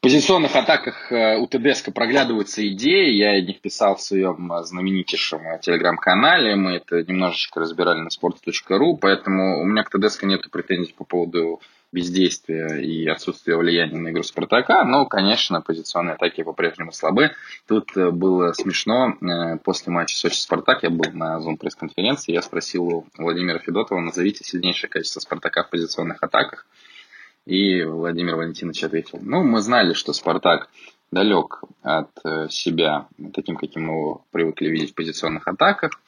[0.00, 3.12] позиционных атаках э, у ТДСК проглядываются идеи.
[3.12, 6.56] Я о них писал в своем э, знаменитейшем э, телеграм-канале.
[6.56, 11.60] Мы это немножечко разбирали на sport.ru, поэтому у меня к ТДСК нет претензий по поводу
[11.92, 17.32] бездействия и отсутствия влияния на игру Спартака, но, конечно, позиционные атаки по-прежнему слабы.
[17.66, 19.16] Тут было смешно.
[19.64, 24.88] После матча Сочи-Спартак я был на зум пресс-конференции, я спросил у Владимира Федотова, назовите сильнейшее
[24.88, 26.64] качество Спартака в позиционных атаках.
[27.46, 30.68] И Владимир Валентинович ответил, ну, мы знали, что Спартак
[31.10, 36.00] далек от э, себя, таким, каким мы его привыкли видеть в позиционных атаках,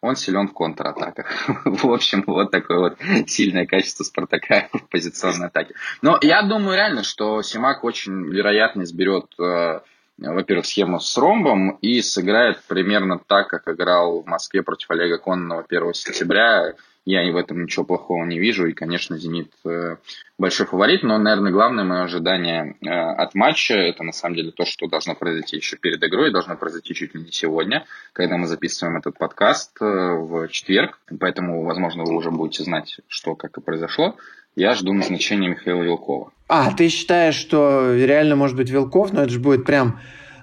[0.00, 1.48] он силен в контратаках.
[1.64, 5.74] в общем, вот такое вот сильное качество Спартака в позиционной атаке.
[6.02, 9.80] Но я думаю реально, что Симак очень вероятно изберет, э,
[10.18, 15.64] во-первых, схему с ромбом и сыграет примерно так, как играл в Москве против Олега Конного
[15.68, 16.74] 1 сентября,
[17.06, 18.66] я и в этом ничего плохого не вижу.
[18.66, 19.96] И, конечно, «Зенит» э,
[20.38, 21.04] большой фаворит.
[21.04, 25.14] Но, наверное, главное мое ожидание э, от матча– это, на самом деле, то, что должно
[25.14, 26.32] произойти еще перед игрой.
[26.32, 30.98] Должно произойти чуть ли не сегодня, когда мы записываем этот подкаст э, в четверг.
[31.20, 34.16] Поэтому, возможно, вы уже будете знать, что, как и произошло.
[34.56, 36.32] Я жду назначения Михаила Вилкова.
[36.48, 40.00] А, ты считаешь, что реально может быть Вилков, но это же будет прям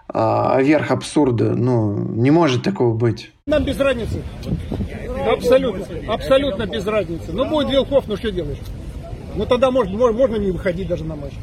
[0.07, 1.55] а, верх абсурда.
[1.55, 3.31] Ну, не может такого быть.
[3.47, 4.23] Нам без разницы.
[5.31, 7.31] Абсолютно, абсолютно без разницы.
[7.31, 8.57] Ну, будет Вилков, ну что делаешь?
[9.35, 11.33] Ну, тогда можно, можно не выходить даже на матч.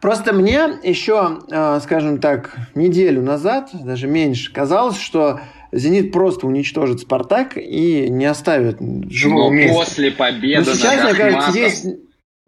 [0.00, 5.40] Просто мне еще, а, скажем так, неделю назад, даже меньше, казалось, что
[5.72, 8.78] «Зенит» просто уничтожит «Спартак» и не оставит
[9.10, 9.74] живого Но места.
[9.74, 11.86] после победы Но сейчас, мне кажется, есть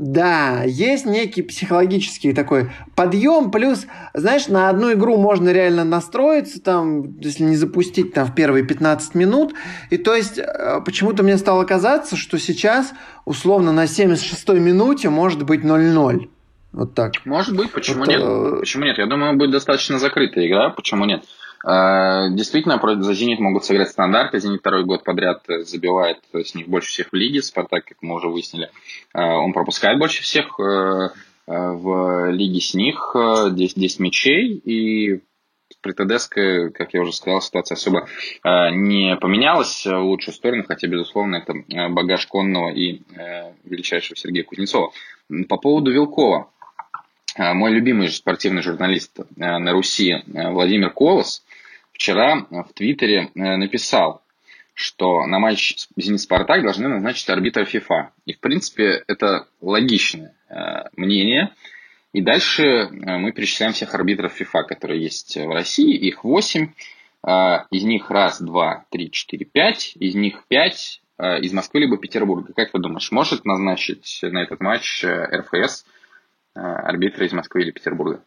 [0.02, 3.84] да, есть некий психологический такой подъем, плюс,
[4.14, 9.14] знаешь, на одну игру можно реально настроиться, там, если не запустить там в первые 15
[9.14, 9.52] минут,
[9.90, 12.94] и то есть э, почему-то мне стало казаться, что сейчас
[13.26, 16.30] условно на 76-й минуте может быть 0-0.
[16.72, 17.12] Вот так.
[17.26, 18.22] Может быть, почему вот, нет?
[18.22, 18.56] Э...
[18.60, 18.96] Почему нет?
[18.96, 21.24] Я думаю, будет достаточно закрытая игра, почему нет?
[21.66, 24.40] Э, действительно, за «Зенит» могут сыграть стандарты.
[24.40, 27.42] «Зенит» второй год подряд забивает с них больше всех в лиге.
[27.42, 28.70] «Спартак», как мы уже выяснили,
[29.14, 31.10] э, он пропускает больше всех э,
[31.46, 33.14] в лиге с них.
[33.14, 34.54] 10, 10 мячей.
[34.54, 35.20] И
[35.82, 36.34] при ТДСК,
[36.72, 38.06] как я уже сказал, ситуация особо
[38.44, 41.54] не поменялась в лучшую сторону, хотя, безусловно, это
[41.88, 43.00] багаж Конного и
[43.64, 44.92] величайшего Сергея Кузнецова.
[45.48, 46.50] По поводу Вилкова.
[47.36, 51.42] Мой любимый спортивный журналист на Руси Владимир Колос
[52.00, 54.22] вчера в Твиттере э, написал,
[54.72, 58.12] что на матч «Зенит-Спартак» должны назначить арбитра ФИФА.
[58.24, 61.50] И, в принципе, это логичное э, мнение.
[62.14, 65.94] И дальше э, мы перечисляем всех арбитров ФИФА, которые есть в России.
[65.94, 66.72] Их 8.
[67.70, 69.92] Из них раз, два, три, четыре, пять.
[69.96, 72.54] Из них пять из Москвы либо Петербурга.
[72.54, 75.84] Как вы думаешь, может назначить на этот матч РФС
[76.54, 78.22] арбитра из Москвы или Петербурга?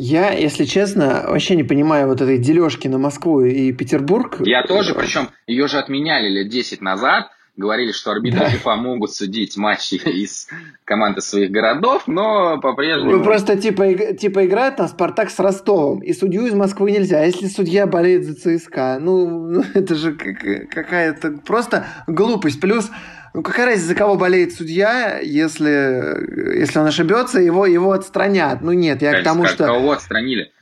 [0.00, 4.36] Я, если честно, вообще не понимаю вот этой дележки на Москву и Петербург.
[4.40, 8.48] Я тоже, причем ее же отменяли лет 10 назад, говорили, что арбитры да.
[8.48, 10.48] ФИФА могут судить матчи из
[10.84, 13.16] команды своих городов, но по-прежнему...
[13.16, 17.18] Ну, просто типа, типа играет там Спартак с Ростовом, и судью из Москвы нельзя.
[17.18, 18.98] А если судья болеет за ЦСКА?
[19.00, 22.60] Ну, ну это же какая-то просто глупость.
[22.60, 22.88] Плюс
[23.34, 28.60] ну какая разница, за кого болеет судья, если, если он ошибется, его, его отстранят.
[28.60, 29.66] Ну нет, я к тому, что...
[29.66, 30.52] Кого отстранили?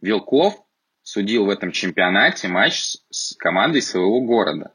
[0.00, 0.54] Вилков
[1.02, 4.72] судил в этом чемпионате матч с командой своего города.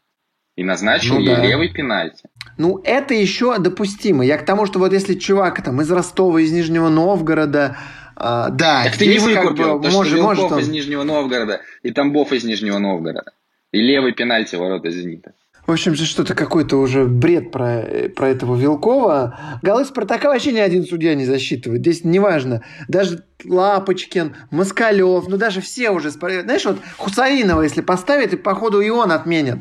[0.55, 1.41] И назначил ну, ей да.
[1.41, 2.23] левый пенальти.
[2.57, 4.25] Ну, это еще допустимо.
[4.25, 7.77] Я к тому, что вот если чувак там из Ростова, из Нижнего Новгорода,
[8.15, 10.59] а, да, так ты не выкупил, как бы, то, может, что может он...
[10.59, 13.31] из Нижнего Новгорода и Тамбов из Нижнего Новгорода.
[13.71, 15.33] И левый пенальти ворота «Зенита».
[15.65, 17.83] В общем, что-то какой-то уже бред про,
[18.15, 19.59] про этого Вилкова.
[19.61, 21.81] Голы Спартака вообще ни один судья не засчитывает.
[21.81, 22.63] Здесь неважно.
[22.87, 26.09] Даже Лапочкин, Москалев, ну даже все уже...
[26.09, 29.59] Знаешь, вот Хусаинова, если поставить, и походу и он отменят.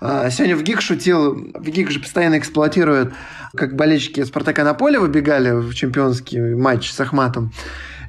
[0.00, 3.12] А, сегодня в ГИК шутил, в ГИК же постоянно эксплуатируют,
[3.56, 7.52] как болельщики Спартака на поле выбегали в чемпионский матч с Ахматом.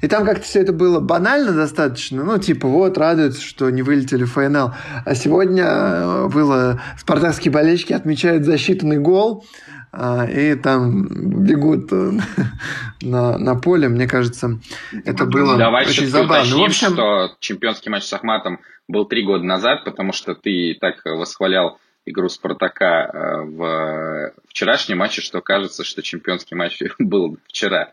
[0.00, 2.24] И там как-то все это было банально достаточно.
[2.24, 4.72] Ну, типа, вот, радуются, что не вылетели в ФНЛ.
[5.04, 9.44] А сегодня э, было спартакские болельщики отмечают засчитанный гол.
[9.92, 12.12] А, и там бегут э,
[13.02, 13.88] на, на поле.
[13.88, 14.60] Мне кажется,
[15.04, 16.36] это было Давай очень забавно.
[16.36, 20.76] Уточним, в общем, что чемпионский матч с Ахматом был три года назад, потому что ты
[20.80, 27.92] так восхвалял игру Спартака э, в вчерашнем матче, что кажется, что чемпионский матч был вчера.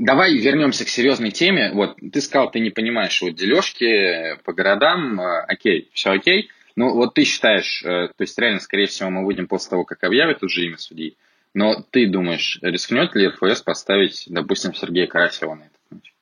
[0.00, 1.72] Давай вернемся к серьезной теме.
[1.74, 5.20] Вот ты сказал, ты не понимаешь вот дележки по городам.
[5.20, 6.48] Э, окей, все окей.
[6.74, 10.02] Ну вот ты считаешь, э, то есть реально, скорее всего, мы выйдем после того, как
[10.02, 11.18] объявят уже имя судьи.
[11.52, 16.14] Но ты думаешь, рискнет ли РФС поставить, допустим, Сергея Карасева на этот матч?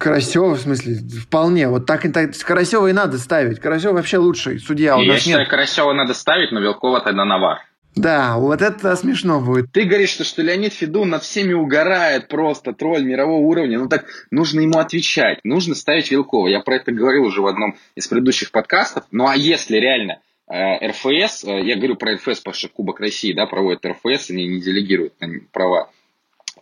[0.00, 1.68] Карасева, в смысле, вполне.
[1.68, 2.36] Вот так и так.
[2.36, 3.60] Карасева и надо ставить.
[3.60, 4.96] Карасева вообще лучший судья.
[4.96, 5.48] У Я нас считаю, нет.
[5.48, 7.60] Карасева надо ставить, но Вилкова тогда на вар.
[7.96, 9.72] Да, вот это смешно будет.
[9.72, 13.78] Ты говоришь, что, что Леонид Федун над всеми угорает просто, тролль мирового уровня.
[13.78, 16.48] Ну так нужно ему отвечать, нужно ставить Вилкова.
[16.48, 19.04] Я про это говорил уже в одном из предыдущих подкастов.
[19.12, 23.32] Ну а если реально э, РФС, э, я говорю про РФС, потому что Кубок России
[23.32, 25.14] да, проводит РФС, они не делегируют
[25.50, 25.88] права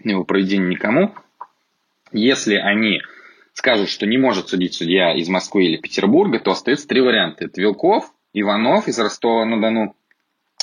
[0.05, 1.17] на его проведение никому.
[2.13, 3.01] Если они
[3.55, 7.47] скажут, что не может судить судья из Москвы или Петербурга, то остается три варианта.
[7.47, 9.97] Это Вилков, Иванов из Ростова-на-Дону,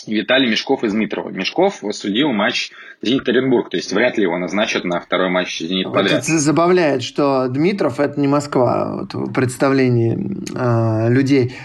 [0.07, 1.29] Виталий Мешков из Дмитрова.
[1.29, 5.95] Мешков судил матч Зенит-Оренбург, то есть вряд ли его назначат на второй матч Зенит Вот
[5.95, 6.23] подряд.
[6.23, 10.17] это забавляет, что Дмитров это не Москва вот, в представлении
[10.55, 11.55] э, людей.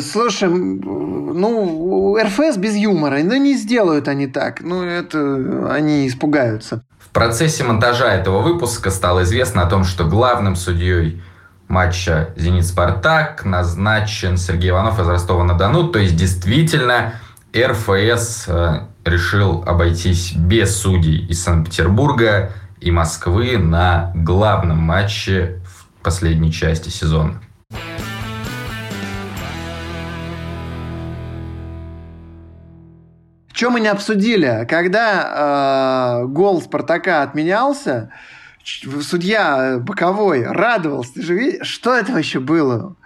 [0.00, 6.84] Слушай, ну, РФС без юмора, ну не сделают они так, ну это они испугаются.
[7.00, 11.20] В процессе монтажа этого выпуска стало известно о том, что главным судьей
[11.68, 15.88] матча «Зенит-Спартак» назначен Сергей Иванов из Ростова-на-Дону.
[15.88, 17.14] То есть, действительно,
[17.54, 26.50] РФС э, решил обойтись без судей из Санкт-Петербурга и Москвы на главном матче в последней
[26.50, 27.42] части сезона.
[33.52, 34.66] Что мы не обсудили?
[34.66, 38.10] Когда э, гол Спартака отменялся,
[38.64, 41.12] судья боковой радовался.
[41.14, 42.96] Ты же видишь, что это вообще было?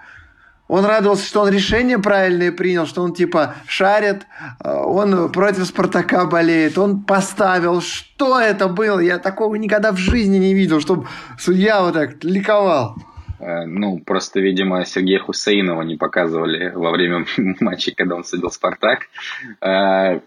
[0.69, 4.27] Он радовался, что он решение правильное принял, что он типа шарит,
[4.65, 7.81] он против Спартака болеет, он поставил.
[7.81, 8.99] Что это было?
[8.99, 11.07] Я такого никогда в жизни не видел, чтобы
[11.39, 12.97] судья вот так ликовал.
[13.39, 17.27] Ну, просто, видимо, Сергея Хусейнова не показывали во время
[17.61, 19.09] матча, когда он судил «Спартак».
[19.61, 20.21] Я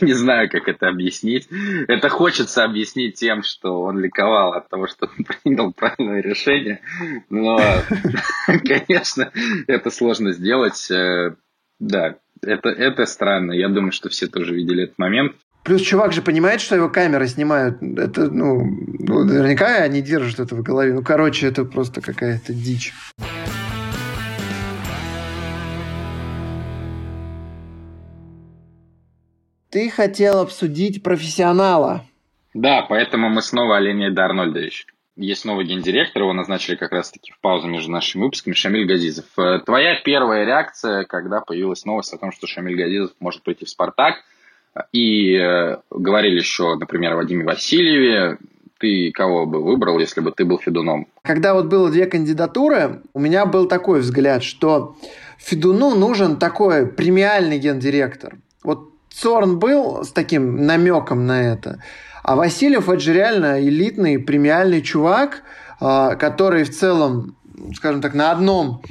[0.00, 1.48] не знаю, как это объяснить.
[1.88, 6.80] Это хочется объяснить тем, что он ликовал от того, что он принял правильное решение.
[7.30, 7.58] Но,
[8.64, 9.32] конечно,
[9.66, 10.90] это сложно сделать.
[11.80, 13.52] Да, это, это странно.
[13.52, 15.36] Я думаю, что все тоже видели этот момент.
[15.64, 17.82] Плюс чувак же понимает, что его камеры снимают.
[17.82, 18.62] Это, ну,
[18.98, 20.92] ну, наверняка они держат это в голове.
[20.92, 22.92] Ну, короче, это просто какая-то дичь.
[29.70, 32.04] Ты хотел обсудить профессионала.
[32.52, 34.84] Да, поэтому мы снова о Леониде Арнольдовиче.
[35.16, 39.24] Есть новый гендиректор, его назначили как раз-таки в паузу между нашими выпусками, Шамиль Газизов.
[39.64, 44.16] Твоя первая реакция, когда появилась новость о том, что Шамиль Газизов может прийти в «Спартак»,
[44.92, 48.38] и э, говорили еще, например, о Вадиме Васильеве.
[48.78, 51.06] Ты кого бы выбрал, если бы ты был Федуном?
[51.22, 54.96] Когда вот было две кандидатуры, у меня был такой взгляд, что
[55.38, 58.36] Федуну нужен такой премиальный гендиректор.
[58.62, 61.80] Вот Цорн был с таким намеком на это,
[62.22, 65.42] а Васильев это же реально элитный премиальный чувак,
[65.78, 67.36] который в целом
[67.74, 68.82] скажем так, на одном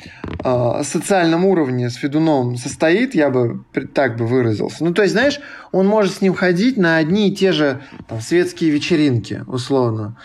[0.44, 4.84] э, социальном уровне с Федуном состоит, я бы так бы выразился.
[4.84, 5.40] Ну, то есть, знаешь,
[5.72, 10.18] он может с ним ходить на одни и те же там, светские вечеринки, условно,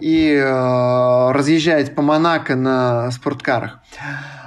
[0.00, 3.80] и э, разъезжать по Монако на спорткарах.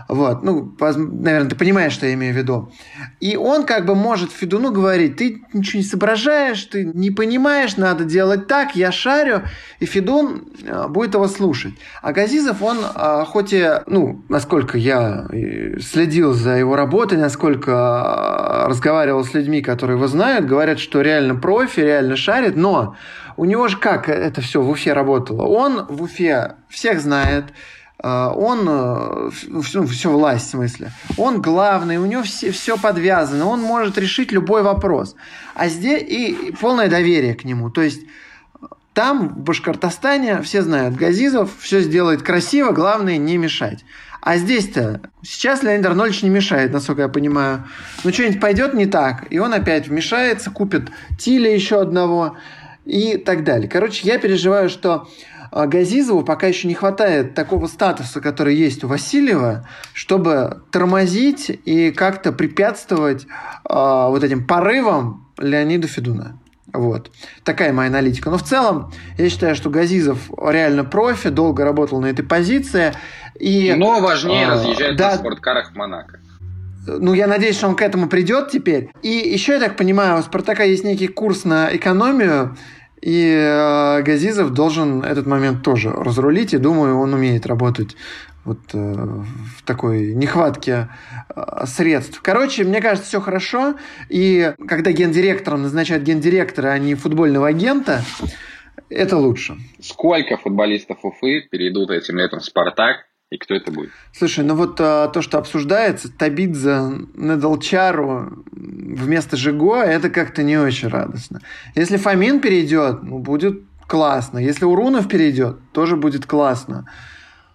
[0.08, 2.72] Вот, ну, наверное, ты понимаешь, что я имею в виду.
[3.20, 8.04] И он как бы может Федуну говорить, ты ничего не соображаешь, ты не понимаешь, надо
[8.04, 9.42] делать так, я шарю,
[9.80, 10.48] и Федун
[10.90, 11.74] будет его слушать.
[12.04, 12.78] А Газизов, он,
[13.26, 15.28] хоть и, ну, насколько я
[15.80, 21.80] следил за его работой, насколько разговаривал с людьми, которые его знают, говорят, что реально профи,
[21.80, 22.96] реально шарит, но
[23.38, 25.44] у него же как это все в Уфе работало?
[25.44, 27.52] Он в Уфе всех знает, э,
[28.04, 29.30] он, э,
[29.64, 34.32] все, все власть в смысле, он главный, у него все, все подвязано, он может решить
[34.32, 35.16] любой вопрос.
[35.54, 37.70] А здесь и полное доверие к нему.
[37.70, 38.02] То есть
[38.94, 43.84] там, в Башкортостане, все знают, Газизов все сделает красиво, главное не мешать.
[44.22, 47.66] А здесь-то, сейчас Леонид Арнольдович не мешает, насколько я понимаю.
[48.04, 50.90] Ну, что-нибудь пойдет не так, и он опять вмешается, купит
[51.20, 52.36] Тиля еще одного
[52.86, 53.70] и так далее.
[53.70, 55.08] Короче, я переживаю, что а,
[55.56, 62.34] Газизову пока еще не хватает такого статуса, который есть у Васильева, чтобы тормозить и как-то
[62.34, 63.28] препятствовать э,
[63.70, 66.38] вот этим порывам Леонида Федуна.
[66.74, 67.12] Вот.
[67.44, 68.30] Такая моя аналитика.
[68.30, 72.94] Но в целом, я считаю, что Газизов реально профи, долго работал на этой позиции.
[73.40, 76.20] И, Но важнее э, разъезжать да, на спорткарах в Монако.
[76.88, 78.92] Ну, я надеюсь, что он к этому придет теперь.
[79.02, 82.56] И еще, я так понимаю, у Спартака есть некий курс на экономию,
[83.02, 87.96] и э, Газизов должен этот момент тоже разрулить, и думаю, он умеет работать
[88.46, 90.90] вот э, в такой нехватке
[91.36, 92.22] э, средств.
[92.22, 93.76] Короче, мне кажется, все хорошо.
[94.10, 98.02] И когда гендиректором назначают гендиректора, а не футбольного агента,
[98.90, 99.58] это лучше.
[99.82, 103.90] Сколько футболистов Уфы перейдут этим летом в «Спартак», и кто это будет?
[104.14, 106.80] Слушай, ну вот а, то, что обсуждается, Табидзе
[107.16, 111.42] на Долчару вместо Жиго, это как-то не очень радостно.
[111.74, 114.38] Если Фомин перейдет, ну, будет классно.
[114.38, 116.86] Если Урунов перейдет, тоже будет классно.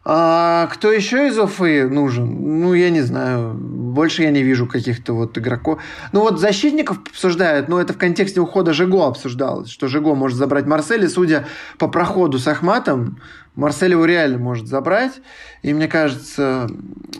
[0.02, 2.60] А кто еще из Уфы нужен?
[2.60, 3.54] Ну, я не знаю.
[3.54, 5.82] Больше я не вижу каких-то вот игроков.
[6.12, 10.66] Ну, вот защитников обсуждают, но это в контексте ухода Жиго обсуждалось, что Жиго может забрать
[10.66, 11.46] Марсель, и судя
[11.76, 13.20] по проходу с Ахматом,
[13.56, 15.20] Марсель его реально может забрать.
[15.62, 16.66] И мне кажется,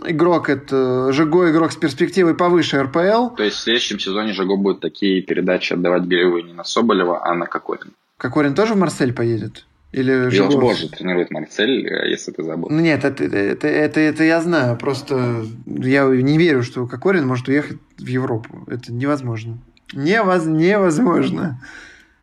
[0.07, 3.35] игрок это Жиго игрок с перспективой повыше РПЛ.
[3.37, 7.35] То есть в следующем сезоне Жиго будет такие передачи отдавать голевые не на Соболева, а
[7.35, 7.93] на Кокорин.
[8.17, 9.67] Кокорин тоже в Марсель поедет?
[9.93, 12.69] Или Вилс Божи тренирует Марсель, если ты забыл.
[12.71, 14.77] Ну, нет, это, это, это, это я знаю.
[14.77, 18.65] Просто я не верю, что Кокорин может уехать в Европу.
[18.69, 19.59] Это невозможно.
[19.93, 21.61] Невоз, невозможно.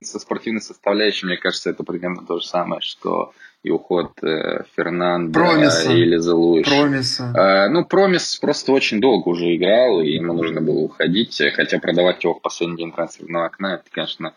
[0.01, 5.34] Со спортивной составляющей, мне кажется, это примерно то же самое, что и уход э, Фернандо
[5.34, 5.91] Промиса.
[5.91, 6.68] или Зелуиш.
[6.68, 7.34] Промиса.
[7.36, 12.24] Э, ну, Промис просто очень долго уже играл, и ему нужно было уходить, хотя продавать
[12.24, 14.32] его в последний день трансферного окна, это, конечно, э,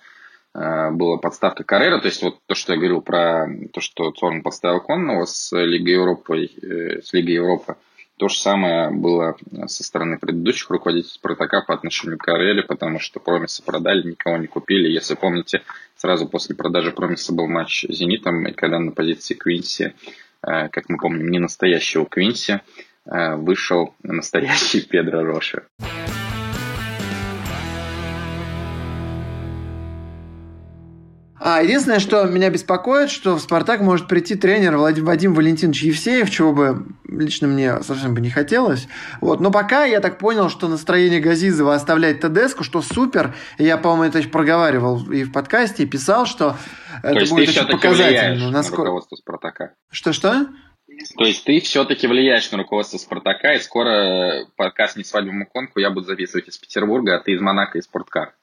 [0.53, 4.81] была подставка Каррера, то есть вот то, что я говорил про то, что Цорн поставил
[4.81, 7.77] Конного с Лигой Европы, э, с Лигой Европы,
[8.19, 9.37] то же самое было
[9.67, 14.47] со стороны предыдущих руководителей Спартака по отношению к Кареле, потому что Промиса продали, никого не
[14.47, 14.89] купили.
[14.89, 15.63] Если помните,
[15.97, 19.95] сразу после продажи Промиса был матч с Зенитом, и когда на позиции Квинси,
[20.43, 22.61] как мы помним, не настоящего Квинси,
[23.07, 25.63] вышел настоящий Педро Роша.
[31.53, 36.53] А, единственное, что меня беспокоит, что в «Спартак» может прийти тренер Вадим Валентинович Евсеев, чего
[36.53, 38.87] бы лично мне совсем бы не хотелось.
[39.21, 39.41] Вот.
[39.41, 43.35] Но пока я так понял, что настроение Газизова оставлять Тедеску, что супер.
[43.59, 46.57] Я, по-моему, это проговаривал и в подкасте, и писал, что
[47.03, 48.13] То это будет очень все-таки показательно.
[48.13, 48.83] влияешь на Насколько...
[48.83, 49.73] руководство Спартака?
[49.91, 50.47] Что-что?
[51.17, 55.91] То есть ты все-таки влияешь на руководство Спартака, и скоро подкаст «Не свадьбу конку» я
[55.91, 58.35] буду записывать из Петербурга, а ты из Монако и Спорткар.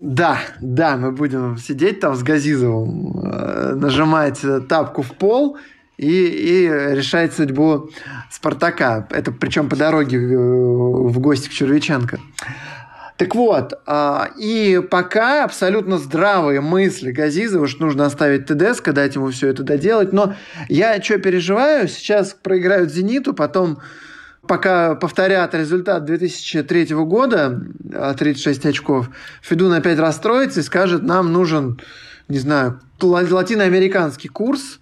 [0.00, 5.56] Да, да, мы будем сидеть там с Газизовым, э, нажимать тапку в пол
[5.96, 7.90] и, и решать судьбу
[8.30, 9.06] Спартака.
[9.10, 12.18] Это причем по дороге в, в гости к Червяченко.
[13.16, 19.30] Так вот, а, и пока абсолютно здравые мысли Газизова, что нужно оставить ТДСК, дать ему
[19.30, 20.12] все это доделать.
[20.12, 20.34] Но
[20.68, 23.78] я что переживаю, сейчас проиграют «Зениту», потом
[24.46, 27.62] пока повторят результат 2003 года,
[28.18, 29.10] 36 очков,
[29.42, 31.80] Федун опять расстроится и скажет, нам нужен,
[32.28, 34.80] не знаю, латиноамериканский курс,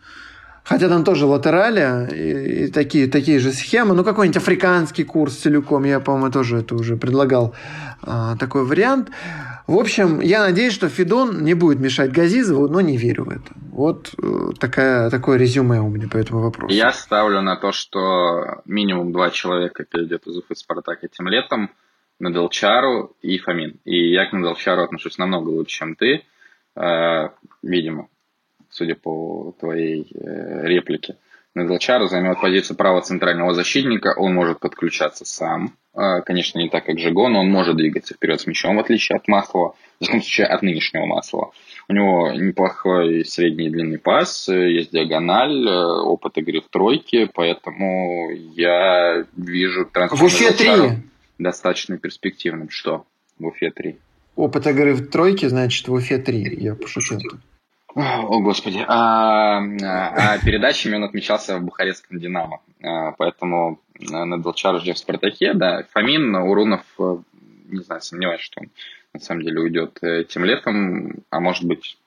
[0.64, 5.84] хотя там тоже латерали и, и такие, такие же схемы, ну какой-нибудь африканский курс целиком,
[5.84, 7.54] я, по-моему, тоже это уже предлагал
[8.02, 9.10] а, такой вариант.
[9.66, 13.52] В общем, я надеюсь, что Федон не будет мешать Газизову, но не верю в это.
[13.70, 16.74] Вот э, такая, такое резюме у меня по этому вопросу.
[16.74, 21.70] Я ставлю на то, что минимум два человека перейдет из Уфы Спартак этим летом.
[22.18, 23.80] Наделчару и Фомин.
[23.84, 26.22] И я к Наделчару отношусь намного лучше, чем ты,
[26.76, 27.28] э,
[27.62, 28.08] видимо,
[28.70, 31.16] судя по твоей э, реплике.
[31.55, 35.74] Наделчару займет позицию правого центрального защитника, он может подключаться сам,
[36.24, 39.28] конечно, не так, как Жиго, но он может двигаться вперед с мячом, в отличие от
[39.28, 41.53] Маслова, в таком случае от нынешнего Маслова.
[41.88, 49.26] У него неплохой средний и длинный пас, есть диагональ, опыт игры в тройке, поэтому я
[49.36, 50.72] вижу трансфер в Уфе 3.
[51.38, 52.70] достаточно перспективным.
[52.70, 53.05] Что
[53.38, 53.98] в Уфе 3?
[54.36, 56.57] Опыт игры в тройке, значит, в Уфе 3.
[56.61, 57.20] Я пошутил.
[57.95, 58.84] О, господи.
[58.86, 62.61] А, а передачами он отмечался в Бухарестском «Динамо».
[62.82, 65.55] А, поэтому Надалчар ждет в «Спартаке».
[65.55, 66.84] Да, Фомин, Урунов,
[67.68, 68.70] не знаю, сомневаюсь, что он
[69.12, 71.22] на самом деле уйдет этим летом.
[71.30, 71.99] А может быть,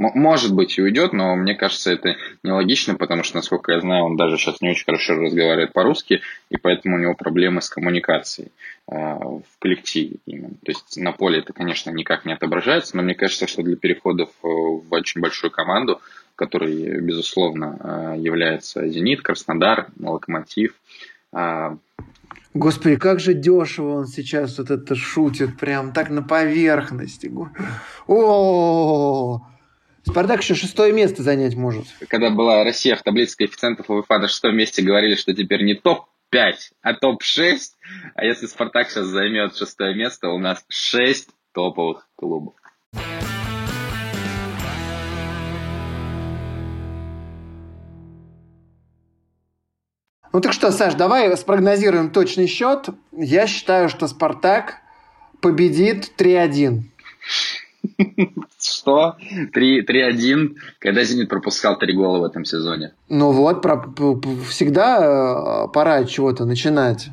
[0.00, 4.16] может быть и уйдет, но мне кажется, это нелогично, потому что, насколько я знаю, он
[4.16, 8.50] даже сейчас не очень хорошо разговаривает по-русски, и поэтому у него проблемы с коммуникацией
[8.88, 10.54] э, в коллективе именно.
[10.64, 14.30] То есть на поле это, конечно, никак не отображается, но мне кажется, что для переходов
[14.42, 16.00] э, в очень большую команду,
[16.34, 20.74] которой, безусловно, э, является «Зенит», «Краснодар», «Локомотив»,
[22.52, 27.32] Господи, как же дешево он сейчас вот это шутит, прям так на поверхности.
[28.08, 29.40] О,
[30.02, 31.86] Спартак еще шестое место занять может.
[32.08, 36.54] Когда была Россия в таблице коэффициентов УЕФА на шестом месте, говорили, что теперь не топ-5,
[36.80, 37.58] а топ-6.
[38.14, 42.54] А если Спартак сейчас займет шестое место, у нас шесть топовых клубов.
[50.32, 52.88] Ну так что, Саш, давай спрогнозируем точный счет.
[53.12, 54.76] Я считаю, что Спартак
[55.40, 56.82] победит 3-1.
[58.60, 59.16] Что?
[59.54, 62.92] 3-1, когда «Зенит» пропускал три гола в этом сезоне.
[63.08, 63.82] Ну вот, про,
[64.48, 67.08] всегда э, пора чего-то начинать.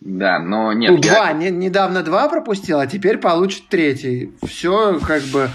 [0.00, 0.90] Да, но нет.
[0.90, 1.02] Ну, я...
[1.02, 4.32] два, не, недавно два пропустил, а теперь получит третий.
[4.44, 5.48] Все как бы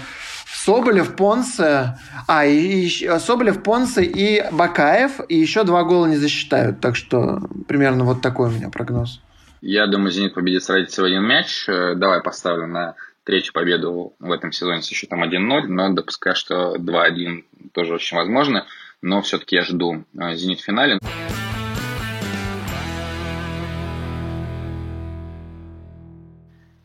[0.46, 6.80] Соболев, Понсе, а, и, и Соболев, Понсе и Бакаев, и еще два гола не засчитают.
[6.80, 9.20] Так что примерно вот такой у меня прогноз.
[9.60, 11.68] Я думаю, «Зенит» победит с разницей в один мяч.
[11.68, 12.94] Э, давай поставлю на
[13.28, 18.66] третью победу в этом сезоне со счетом 1-0, но допускаю, что 2-1 тоже очень возможно.
[19.02, 20.98] Но все-таки я жду э, «Зенит» в финале.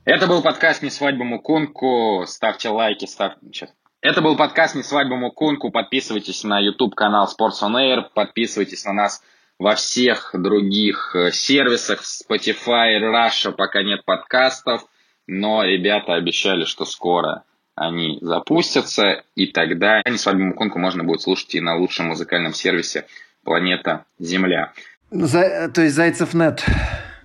[0.04, 2.26] Это был подкаст «Не свадьба Мукунку».
[2.28, 3.70] Ставьте лайки, ставьте...
[4.02, 5.72] Это был подкаст «Не свадьба Мукунку».
[5.72, 8.02] Подписывайтесь на YouTube-канал Sports on Air.
[8.14, 9.24] Подписывайтесь на нас
[9.60, 12.02] во всех других э, сервисах.
[12.02, 14.86] Spotify, Russia, пока нет подкастов
[15.28, 17.44] но ребята обещали, что скоро
[17.76, 23.06] они запустятся, и тогда «Не свадьбу Муконку» можно будет слушать и на лучшем музыкальном сервисе
[23.44, 24.74] «Планета Земля».
[25.10, 26.64] За, то есть Зайцев нет.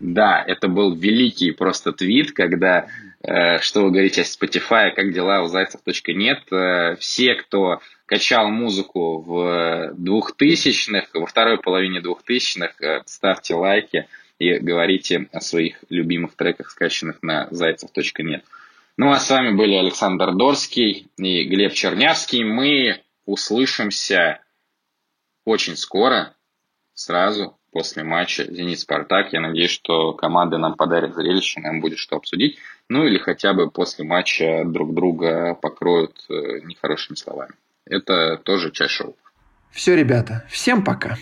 [0.01, 2.87] Да, это был великий просто твит, когда
[3.23, 6.41] э, что вы говорите о Spotify, как дела у Зайцев.нет.
[6.53, 14.07] Э, все, кто качал музыку в двухтысячных, во второй половине двухтысячных, э, ставьте лайки
[14.39, 18.45] и говорите о своих любимых треках, скачанных на зайцев.нет.
[18.97, 22.45] Ну а с вами были Александр Дорский и Глеб Чернявский.
[22.45, 24.41] Мы услышимся
[25.45, 26.35] очень скоро,
[26.95, 29.33] сразу после матча «Зенит-Спартак».
[29.33, 32.59] Я надеюсь, что команды нам подарят зрелище, нам будет что обсудить.
[32.89, 37.53] Ну или хотя бы после матча друг друга покроют э, нехорошими словами.
[37.85, 39.17] Это тоже часть шоу.
[39.71, 41.17] Все, ребята, всем пока.